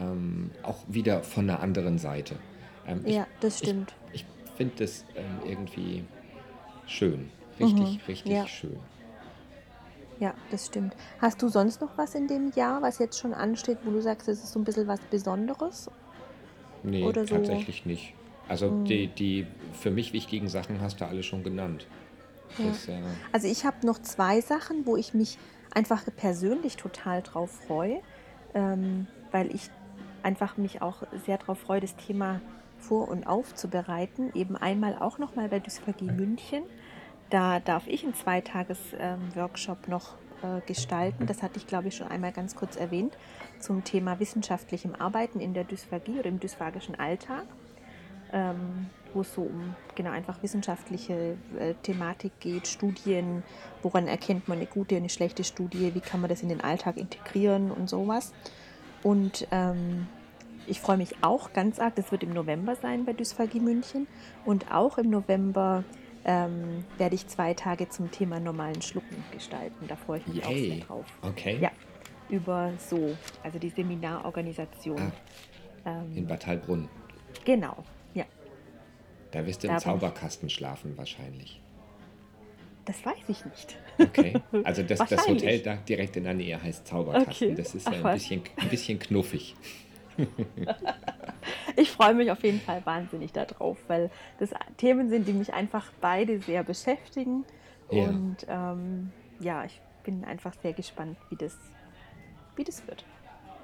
ähm, 0.00 0.52
auch 0.62 0.84
wieder 0.88 1.22
von 1.22 1.48
einer 1.48 1.60
anderen 1.60 1.98
Seite. 1.98 2.40
Ähm, 2.84 3.02
ich- 3.06 3.14
Ja, 3.14 3.28
das 3.40 3.58
stimmt. 3.58 3.94
Ich, 4.12 4.22
ich 4.22 4.26
finde 4.56 4.74
das 4.76 5.06
ähm, 5.14 5.40
irgendwie 5.40 6.04
schön. 6.86 7.30
richtig, 7.58 7.98
Mhm. 7.98 8.00
richtig 8.08 8.32
Ja, 8.32 8.46
schön. 8.46 8.80
Ja, 10.20 10.34
das 10.50 10.66
stimmt. 10.66 10.94
Hast 11.20 11.40
du 11.42 11.48
sonst 11.48 11.80
noch 11.80 11.96
was 11.96 12.14
in 12.14 12.26
dem 12.26 12.50
Jahr, 12.54 12.82
was 12.82 12.98
jetzt 12.98 13.18
schon 13.18 13.34
ansteht, 13.34 13.78
wo 13.84 13.90
du 13.90 14.00
sagst, 14.00 14.28
es 14.28 14.42
ist 14.42 14.52
so 14.52 14.58
ein 14.58 14.64
bisschen 14.64 14.86
was 14.88 15.00
Besonderes? 15.10 15.90
Nee, 16.82 17.04
Oder 17.04 17.26
so? 17.26 17.34
tatsächlich 17.34 17.86
nicht. 17.86 18.14
Also 18.48 18.70
Mhm. 18.70 18.84
die, 18.86 19.06
die 19.08 19.46
für 19.72 19.90
mich 19.90 20.12
wichtigen 20.12 20.48
Sachen 20.48 20.80
hast 20.80 21.00
du 21.00 21.06
alle 21.06 21.22
schon 21.22 21.42
genannt. 21.44 21.86
Ja. 22.58 22.66
Das, 22.66 22.88
äh, 22.88 22.98
Also 23.32 23.46
ich 23.46 23.64
habe 23.64 23.84
noch 23.86 23.98
zwei 24.00 24.40
Sachen, 24.40 24.86
wo 24.86 24.96
ich 24.96 25.14
mich 25.14 25.38
einfach 25.74 26.02
persönlich 26.16 26.76
total 26.76 27.22
drauf 27.22 27.50
freue, 27.50 28.00
ähm, 28.54 29.06
weil 29.30 29.54
ich 29.54 29.70
einfach 30.22 30.56
mich 30.56 30.82
auch 30.82 31.02
sehr 31.26 31.38
darauf 31.38 31.58
freue, 31.58 31.80
das 31.80 31.94
Thema 31.96 32.40
vor- 32.78 33.08
und 33.08 33.26
aufzubereiten. 33.26 34.30
Eben 34.34 34.56
einmal 34.56 34.96
auch 34.98 35.18
nochmal 35.18 35.48
bei 35.48 35.58
Dysphagie 35.58 36.10
München. 36.10 36.62
Da 37.30 37.60
darf 37.60 37.86
ich 37.86 38.04
einen 38.04 38.14
Zweitages-Workshop 38.14 39.88
noch 39.88 40.14
äh, 40.42 40.60
gestalten. 40.66 41.26
Das 41.26 41.42
hatte 41.42 41.58
ich, 41.58 41.66
glaube 41.66 41.88
ich, 41.88 41.96
schon 41.96 42.08
einmal 42.08 42.32
ganz 42.32 42.54
kurz 42.54 42.76
erwähnt 42.76 43.16
zum 43.58 43.84
Thema 43.84 44.18
wissenschaftlichem 44.20 44.94
Arbeiten 44.94 45.40
in 45.40 45.52
der 45.52 45.64
Dysphagie 45.64 46.18
oder 46.18 46.28
im 46.28 46.40
dysphagischen 46.40 46.98
Alltag 46.98 47.44
ähm, 48.32 48.86
wo 49.14 49.22
es 49.22 49.34
so 49.34 49.42
um 49.42 49.74
genau 49.94 50.10
einfach 50.10 50.42
wissenschaftliche 50.42 51.36
äh, 51.58 51.74
Thematik 51.82 52.32
geht, 52.40 52.66
Studien, 52.66 53.42
woran 53.82 54.06
erkennt 54.06 54.48
man 54.48 54.58
eine 54.58 54.66
gute 54.66 54.96
und 54.96 55.02
eine 55.02 55.08
schlechte 55.08 55.44
Studie, 55.44 55.94
wie 55.94 56.00
kann 56.00 56.20
man 56.20 56.28
das 56.28 56.42
in 56.42 56.48
den 56.48 56.60
Alltag 56.60 56.96
integrieren 56.96 57.70
und 57.70 57.88
sowas. 57.88 58.32
Und 59.02 59.46
ähm, 59.50 60.06
ich 60.66 60.80
freue 60.80 60.98
mich 60.98 61.16
auch 61.22 61.52
ganz 61.52 61.78
arg, 61.78 61.94
das 61.96 62.12
wird 62.12 62.22
im 62.22 62.34
November 62.34 62.76
sein 62.76 63.04
bei 63.04 63.12
Dysphagie 63.12 63.60
München 63.60 64.06
und 64.44 64.70
auch 64.70 64.98
im 64.98 65.08
November 65.08 65.84
ähm, 66.24 66.84
werde 66.98 67.14
ich 67.14 67.26
zwei 67.28 67.54
Tage 67.54 67.88
zum 67.88 68.10
Thema 68.10 68.38
normalen 68.40 68.80
Schlucken 68.82 69.24
gestalten. 69.32 69.86
Da 69.88 69.96
freue 69.96 70.18
ich 70.20 70.26
mich 70.26 70.44
auch 70.44 70.48
sehr 70.50 70.58
yay. 70.58 70.80
drauf. 70.80 71.06
Okay. 71.22 71.58
Ja, 71.60 71.70
über 72.28 72.72
so, 72.78 73.16
also 73.42 73.58
die 73.58 73.70
Seminarorganisation. 73.70 75.12
Ah, 75.84 76.00
in 76.14 76.18
Ähm, 76.18 76.26
Bad 76.26 76.46
Heilbrunn. 76.46 76.88
genau, 77.44 77.84
ja. 78.14 78.24
Da 79.30 79.46
wirst 79.46 79.62
du 79.62 79.68
Da 79.68 79.74
im 79.74 79.78
ich. 79.78 79.84
Zauberkasten 79.84 80.50
schlafen 80.50 80.96
wahrscheinlich. 80.98 81.60
Das 82.84 83.04
weiß 83.04 83.28
ich 83.28 83.44
nicht. 83.44 83.76
Okay. 83.98 84.40
Also 84.64 84.82
das, 84.82 84.98
das. 85.00 85.28
Hotel 85.28 85.60
da 85.60 85.76
direkt 85.76 86.16
in 86.16 86.24
der 86.24 86.32
Nähe 86.34 86.62
heißt 86.62 86.86
Zauberkasten. 86.86 87.48
Okay. 87.48 87.54
Das 87.54 87.74
ist 87.74 87.86
Ach, 87.86 87.92
ja 87.92 88.04
ein 88.04 88.14
bisschen, 88.14 88.42
ein 88.56 88.68
bisschen 88.68 88.98
knuffig. 88.98 89.54
Ich 91.76 91.90
freue 91.90 92.14
mich 92.14 92.30
auf 92.30 92.42
jeden 92.42 92.60
Fall 92.60 92.84
wahnsinnig 92.84 93.32
darauf, 93.32 93.78
weil 93.88 94.10
das 94.38 94.50
Themen 94.76 95.08
sind, 95.08 95.28
die 95.28 95.32
mich 95.32 95.52
einfach 95.52 95.90
beide 96.00 96.40
sehr 96.40 96.64
beschäftigen. 96.64 97.44
Ja. 97.90 98.04
Und 98.04 98.36
ähm, 98.48 99.10
ja, 99.40 99.64
ich 99.64 99.80
bin 100.04 100.24
einfach 100.24 100.54
sehr 100.62 100.72
gespannt, 100.72 101.16
wie 101.30 101.36
das, 101.36 101.56
wie 102.56 102.64
das 102.64 102.86
wird. 102.86 103.04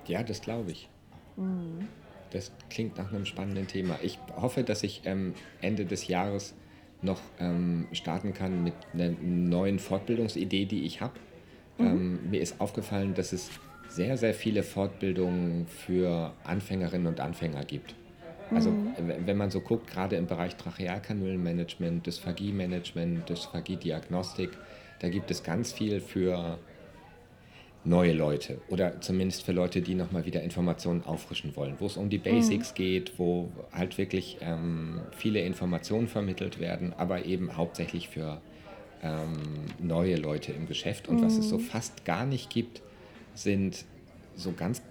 Ja, 0.06 0.22
das 0.22 0.40
glaube 0.40 0.70
ich. 0.72 0.88
Mhm. 1.36 1.88
Das 2.30 2.52
klingt 2.68 2.98
nach 2.98 3.12
einem 3.12 3.26
spannenden 3.26 3.66
Thema. 3.66 3.98
Ich 4.02 4.18
hoffe, 4.36 4.64
dass 4.64 4.82
ich 4.82 5.02
ähm, 5.04 5.34
Ende 5.60 5.84
des 5.84 6.08
Jahres 6.08 6.54
noch 7.00 7.20
ähm, 7.38 7.86
starten 7.92 8.34
kann 8.34 8.64
mit 8.64 8.74
einer 8.92 9.10
neuen 9.20 9.78
Fortbildungsidee, 9.78 10.64
die 10.64 10.84
ich 10.84 11.00
habe. 11.00 11.14
Ähm, 11.78 12.30
mir 12.30 12.40
ist 12.40 12.60
aufgefallen, 12.60 13.14
dass 13.14 13.32
es 13.32 13.50
sehr, 13.94 14.16
sehr 14.16 14.34
viele 14.34 14.62
Fortbildungen 14.62 15.66
für 15.68 16.36
Anfängerinnen 16.44 17.06
und 17.06 17.20
Anfänger 17.20 17.64
gibt. 17.64 17.94
Also 18.50 18.70
w- 18.96 19.26
wenn 19.26 19.36
man 19.36 19.50
so 19.50 19.60
guckt, 19.60 19.86
gerade 19.88 20.16
im 20.16 20.26
Bereich 20.26 20.56
Trachealkanülenmanagement, 20.56 22.06
Dysphagie-Management, 22.06 23.28
Dysphagie-Diagnostik, 23.28 24.50
da 24.98 25.08
gibt 25.08 25.30
es 25.30 25.42
ganz 25.42 25.72
viel 25.72 26.00
für 26.00 26.58
neue 27.84 28.12
Leute 28.14 28.62
oder 28.66 29.00
zumindest 29.00 29.42
für 29.44 29.52
Leute, 29.52 29.82
die 29.82 29.94
nochmal 29.94 30.24
wieder 30.24 30.42
Informationen 30.42 31.04
auffrischen 31.04 31.54
wollen, 31.56 31.80
wo 31.80 31.86
es 31.86 31.96
um 31.96 32.08
die 32.08 32.18
Basics 32.18 32.74
geht, 32.74 33.18
wo 33.18 33.52
halt 33.72 33.98
wirklich 33.98 34.38
ähm, 34.40 35.08
viele 35.10 35.40
Informationen 35.40 36.08
vermittelt 36.08 36.58
werden, 36.58 36.94
aber 36.94 37.26
eben 37.26 37.56
hauptsächlich 37.56 38.08
für 38.08 38.40
ähm, 39.02 39.74
neue 39.78 40.16
Leute 40.16 40.52
im 40.52 40.66
Geschäft. 40.66 41.08
Und 41.08 41.20
was 41.20 41.38
es 41.38 41.48
so 41.48 41.58
fast 41.58 42.04
gar 42.06 42.24
nicht 42.26 42.48
gibt, 42.50 42.82
sind 43.34 43.84
so 44.36 44.52
ganz 44.52 44.82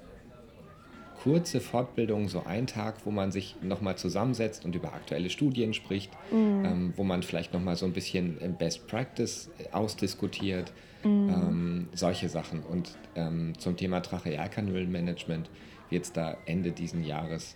kurze 1.24 1.62
Fortbildungen, 1.62 2.28
so 2.28 2.44
ein 2.46 2.68
Tag, 2.68 3.06
wo 3.06 3.12
man 3.12 3.32
sich 3.32 3.56
nochmal 3.62 3.98
zusammensetzt 3.98 4.66
und 4.66 4.76
über 4.76 4.94
aktuelle 4.94 5.30
Studien 5.30 5.74
spricht, 5.74 6.12
ähm, 6.32 6.94
wo 6.98 7.06
man 7.06 7.24
vielleicht 7.24 7.54
nochmal 7.54 7.78
so 7.78 7.86
ein 7.86 7.94
bisschen 7.94 8.38
im 8.40 8.56
Best 8.56 8.88
Practice 8.88 9.50
ausdiskutiert, 9.72 10.74
ähm, 11.06 11.88
solche 11.94 12.28
Sachen. 12.28 12.62
Und 12.64 12.98
ähm, 13.16 13.54
zum 13.58 13.78
Thema 13.78 14.02
Trachealkanülenmanagement 14.02 15.50
wird 15.90 16.04
es 16.04 16.12
da 16.12 16.38
Ende 16.46 16.72
diesen 16.72 17.06
Jahres 17.06 17.56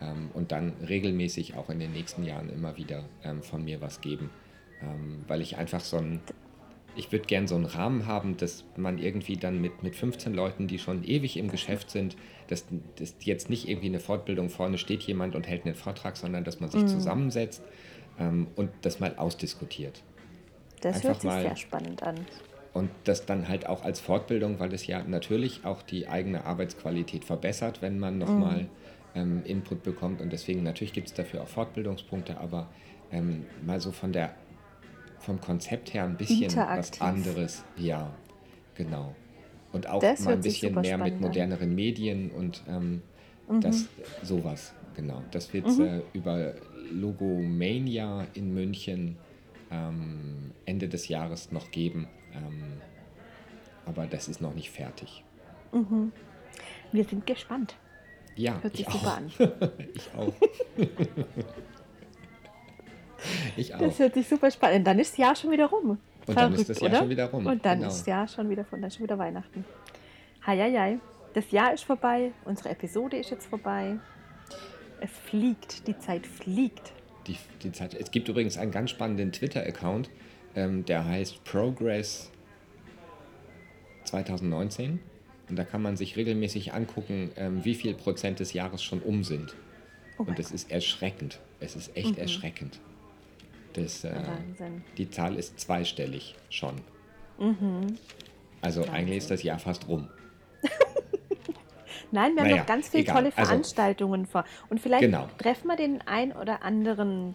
ähm, 0.00 0.30
und 0.34 0.52
dann 0.52 0.74
regelmäßig 0.86 1.56
auch 1.56 1.70
in 1.70 1.78
den 1.78 1.92
nächsten 1.92 2.24
Jahren 2.24 2.50
immer 2.50 2.76
wieder 2.76 3.04
ähm, 3.24 3.42
von 3.42 3.64
mir 3.64 3.80
was 3.80 4.00
geben, 4.02 4.30
ähm, 4.82 5.24
weil 5.26 5.40
ich 5.40 5.56
einfach 5.56 5.80
so 5.80 5.96
ein 5.96 6.20
ich 6.96 7.12
würde 7.12 7.26
gern 7.26 7.46
so 7.46 7.54
einen 7.54 7.66
Rahmen 7.66 8.06
haben, 8.06 8.36
dass 8.36 8.64
man 8.76 8.98
irgendwie 8.98 9.36
dann 9.36 9.60
mit, 9.60 9.82
mit 9.82 9.94
15 9.96 10.34
Leuten, 10.34 10.66
die 10.66 10.78
schon 10.78 11.04
ewig 11.04 11.36
im 11.36 11.50
Geschäft 11.50 11.90
sind, 11.90 12.16
dass, 12.48 12.64
dass 12.96 13.14
jetzt 13.20 13.50
nicht 13.50 13.68
irgendwie 13.68 13.86
eine 13.88 14.00
Fortbildung 14.00 14.48
vorne 14.50 14.78
steht 14.78 15.02
jemand 15.02 15.34
und 15.34 15.46
hält 15.46 15.64
einen 15.66 15.74
Vortrag, 15.74 16.16
sondern 16.16 16.44
dass 16.44 16.60
man 16.60 16.70
sich 16.70 16.86
zusammensetzt 16.86 17.62
ähm, 18.18 18.46
und 18.56 18.70
das 18.82 19.00
mal 19.00 19.14
ausdiskutiert. 19.16 20.02
Das 20.80 20.96
Einfach 20.96 21.08
hört 21.10 21.20
sich 21.20 21.30
mal- 21.30 21.42
sehr 21.42 21.56
spannend 21.56 22.02
an. 22.02 22.16
Und 22.72 22.90
das 23.04 23.24
dann 23.24 23.48
halt 23.48 23.66
auch 23.66 23.84
als 23.84 24.00
Fortbildung, 24.00 24.60
weil 24.60 24.74
es 24.74 24.86
ja 24.86 25.02
natürlich 25.02 25.64
auch 25.64 25.80
die 25.80 26.08
eigene 26.08 26.44
Arbeitsqualität 26.44 27.24
verbessert, 27.24 27.80
wenn 27.80 27.98
man 27.98 28.18
nochmal 28.18 28.68
ähm, 29.14 29.42
Input 29.46 29.82
bekommt. 29.82 30.20
Und 30.20 30.30
deswegen 30.30 30.62
natürlich 30.62 30.92
gibt 30.92 31.08
es 31.08 31.14
dafür 31.14 31.42
auch 31.42 31.48
Fortbildungspunkte, 31.48 32.38
aber 32.38 32.68
ähm, 33.10 33.46
mal 33.64 33.80
so 33.80 33.92
von 33.92 34.12
der 34.12 34.34
vom 35.18 35.40
Konzept 35.40 35.92
her 35.94 36.04
ein 36.04 36.16
bisschen 36.16 36.54
was 36.56 37.00
anderes. 37.00 37.64
Ja, 37.76 38.14
genau. 38.74 39.14
Und 39.72 39.88
auch 39.88 40.00
Das 40.00 40.20
mal 40.24 40.34
ein 40.34 40.40
bisschen 40.40 40.74
mehr 40.74 40.82
mit 40.98 41.06
spannend 41.08 41.14
an. 41.16 41.20
moderneren 41.20 41.74
Medien 41.74 42.30
und 42.30 42.62
ähm, 42.68 43.02
das 43.60 43.86
sowas, 44.22 44.72
genau. 44.94 45.22
Das 45.30 45.52
wird 45.52 45.66
Mhm. 45.66 45.84
äh, 45.84 46.00
über 46.12 46.54
Logomania 46.92 48.26
in 48.34 48.54
München 48.54 49.16
ähm, 49.70 50.52
Ende 50.64 50.88
des 50.88 51.08
Jahres 51.08 51.50
noch 51.52 51.70
geben. 51.70 52.06
Ähm, 52.34 52.80
aber 53.84 54.06
das 54.06 54.28
ist 54.28 54.40
noch 54.40 54.54
nicht 54.54 54.70
fertig. 54.70 55.24
Wir 56.92 57.04
sind 57.04 57.26
gespannt. 57.26 57.76
Ja, 58.36 58.60
Hört 58.62 58.76
sich 58.76 58.86
ich 58.86 58.92
super 58.92 59.08
auch. 59.12 59.16
an. 59.16 59.32
ich 59.94 60.10
auch. 60.16 60.32
ich 63.56 63.74
auch. 63.74 63.78
Das 63.78 63.98
hört 63.98 64.14
sich 64.14 64.28
super 64.28 64.50
spannend 64.50 64.78
an. 64.78 64.84
Dann 64.84 64.98
ist 64.98 65.12
das 65.12 65.18
Jahr 65.18 65.36
schon 65.36 65.50
wieder 65.50 65.66
rum. 65.66 65.98
Und 66.26 66.36
dann 66.36 66.52
ist 66.52 66.64
Verrückt, 66.64 66.70
das 66.70 66.80
Jahr 66.80 66.90
oder? 66.90 66.98
schon 66.98 67.08
wieder 67.08 67.24
rum, 67.26 67.46
Und 67.46 67.64
dann 67.64 67.78
genau. 67.78 67.90
ist 67.90 67.98
das 68.00 68.06
Jahr 68.06 68.28
schon 68.28 68.50
wieder 68.50 68.64
von, 68.64 68.82
dann 68.82 68.90
schon 68.90 69.04
wieder 69.04 69.18
Weihnachten. 69.18 69.64
Heieiei. 70.46 70.98
Das 71.34 71.50
Jahr 71.50 71.72
ist 71.74 71.84
vorbei. 71.84 72.32
Unsere 72.44 72.70
Episode 72.70 73.16
ist 73.16 73.30
jetzt 73.30 73.46
vorbei. 73.46 73.96
Es 75.00 75.10
fliegt. 75.10 75.86
Die 75.86 75.98
Zeit 75.98 76.26
fliegt. 76.26 76.92
Die, 77.26 77.36
die 77.62 77.72
Zeit. 77.72 77.94
Es 77.94 78.10
gibt 78.10 78.28
übrigens 78.28 78.56
einen 78.56 78.70
ganz 78.70 78.90
spannenden 78.90 79.32
Twitter-Account, 79.32 80.10
ähm, 80.54 80.84
der 80.84 81.04
heißt 81.04 81.44
Progress 81.44 82.30
2019. 84.04 85.00
Und 85.48 85.56
da 85.56 85.64
kann 85.64 85.82
man 85.82 85.96
sich 85.96 86.16
regelmäßig 86.16 86.72
angucken, 86.72 87.30
ähm, 87.36 87.64
wie 87.64 87.74
viel 87.74 87.94
Prozent 87.94 88.40
des 88.40 88.52
Jahres 88.52 88.82
schon 88.82 89.00
um 89.00 89.22
sind. 89.22 89.54
Oh 90.18 90.22
Und 90.24 90.38
es 90.38 90.50
ist 90.50 90.70
erschreckend. 90.70 91.40
Es 91.60 91.76
ist 91.76 91.96
echt 91.96 92.18
erschreckend. 92.18 92.80
Das, 93.76 94.04
äh, 94.04 94.14
Wahnsinn. 94.14 94.82
die 94.96 95.10
Zahl 95.10 95.36
ist 95.36 95.60
zweistellig 95.60 96.34
schon. 96.50 96.74
Mhm. 97.38 97.98
Also 98.62 98.82
eigentlich 98.84 99.18
ist 99.18 99.30
das 99.30 99.42
Jahr 99.42 99.58
fast 99.58 99.86
rum. 99.88 100.08
Nein, 102.12 102.34
wir 102.34 102.42
haben 102.42 102.48
Naja, 102.50 102.56
noch 102.62 102.66
ganz 102.66 102.88
viele 102.88 103.02
egal. 103.02 103.14
tolle 103.16 103.26
Also- 103.36 103.48
Veranstaltungen 103.50 104.26
vor. 104.26 104.44
Und 104.70 104.80
vielleicht 104.80 105.02
Genau. 105.02 105.28
treffen 105.38 105.66
wir 105.68 105.76
den 105.76 106.00
ein 106.06 106.32
oder 106.32 106.62
anderen 106.62 107.34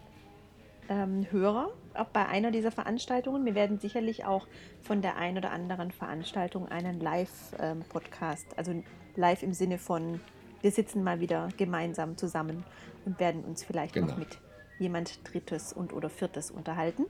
ähm, 0.88 1.26
Hörer 1.30 1.70
auch 1.94 2.06
bei 2.08 2.26
einer 2.26 2.50
dieser 2.50 2.70
Veranstaltungen. 2.72 3.44
Wir 3.44 3.54
werden 3.54 3.78
sicherlich 3.78 4.24
auch 4.24 4.46
von 4.82 5.00
der 5.00 5.16
ein 5.16 5.36
oder 5.38 5.50
anderen 5.52 5.90
Veranstaltung 5.92 6.66
einen 6.68 7.00
Live-Podcast, 7.00 8.46
also 8.58 8.82
live 9.14 9.42
im 9.42 9.52
Sinne 9.52 9.78
von, 9.78 10.20
wir 10.60 10.70
sitzen 10.70 11.04
mal 11.04 11.20
wieder 11.20 11.48
gemeinsam 11.56 12.16
zusammen 12.16 12.64
und 13.04 13.20
werden 13.20 13.44
uns 13.44 13.62
vielleicht 13.62 13.94
noch 13.96 14.06
Genau. 14.06 14.18
mit 14.18 14.38
jemand 14.82 15.20
Drittes 15.32 15.72
und 15.72 15.92
oder 15.92 16.10
Viertes 16.10 16.50
unterhalten. 16.50 17.06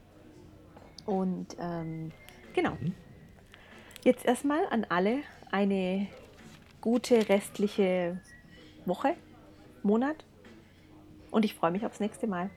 Und 1.05 1.57
ähm, 1.59 2.11
genau. 2.53 2.77
Jetzt 4.05 4.25
erstmal 4.25 4.65
an 4.69 4.85
alle 4.87 5.19
eine 5.51 6.07
gute 6.81 7.29
restliche 7.29 8.19
Woche, 8.85 9.15
Monat. 9.81 10.25
Und 11.31 11.45
ich 11.45 11.53
freue 11.55 11.71
mich 11.71 11.85
aufs 11.85 11.99
nächste 11.99 12.27
Mal. 12.27 12.49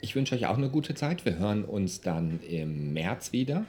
ich 0.00 0.14
wünsche 0.14 0.34
euch 0.34 0.46
auch 0.46 0.56
eine 0.56 0.70
gute 0.70 0.94
Zeit. 0.94 1.24
Wir 1.24 1.38
hören 1.38 1.64
uns 1.64 2.00
dann 2.00 2.40
im 2.40 2.92
März 2.92 3.32
wieder. 3.32 3.64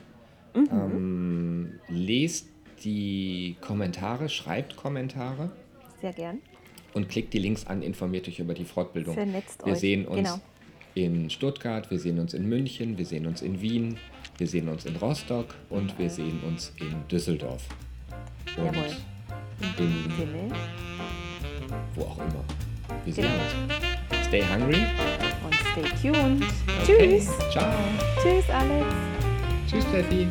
Mhm. 0.54 0.68
Ähm, 0.70 1.80
lest 1.88 2.48
die 2.84 3.56
Kommentare, 3.60 4.28
schreibt 4.28 4.76
Kommentare. 4.76 5.50
Sehr 6.00 6.12
gern. 6.12 6.38
Und 6.94 7.08
klickt 7.08 7.32
die 7.32 7.38
Links 7.38 7.66
an, 7.66 7.82
informiert 7.82 8.28
euch 8.28 8.38
über 8.38 8.54
die 8.54 8.64
Fortbildung. 8.64 9.14
Vernetzt 9.14 9.64
wir 9.64 9.72
euch. 9.72 9.78
sehen 9.80 10.06
uns 10.06 10.16
genau. 10.16 10.40
In 10.94 11.30
Stuttgart, 11.30 11.90
wir 11.90 11.98
sehen 11.98 12.18
uns 12.18 12.34
in 12.34 12.48
München, 12.48 12.98
wir 12.98 13.06
sehen 13.06 13.26
uns 13.26 13.42
in 13.42 13.60
Wien, 13.60 13.96
wir 14.38 14.46
sehen 14.46 14.68
uns 14.68 14.84
in 14.84 14.96
Rostock 14.96 15.54
und 15.70 15.98
wir 15.98 16.10
sehen 16.10 16.40
uns 16.46 16.72
in 16.78 16.94
Düsseldorf. 17.08 17.62
Und 18.56 18.66
Jawohl. 18.66 18.90
In 19.78 20.52
wo 21.94 22.02
auch 22.02 22.18
immer. 22.18 22.44
Wir 23.04 23.12
sehen 23.12 23.24
Genau. 23.24 23.34
uns. 23.34 24.26
Stay 24.26 24.42
hungry. 24.42 24.82
und 25.44 25.54
stay 25.54 26.10
tuned. 26.12 26.44
Okay. 26.82 27.18
Tschüss. 27.18 27.30
Ciao. 27.50 27.72
Tschüss, 28.22 28.48
Alex. 28.50 28.86
Tschüss, 29.68 29.84
Steffi. 29.84 30.26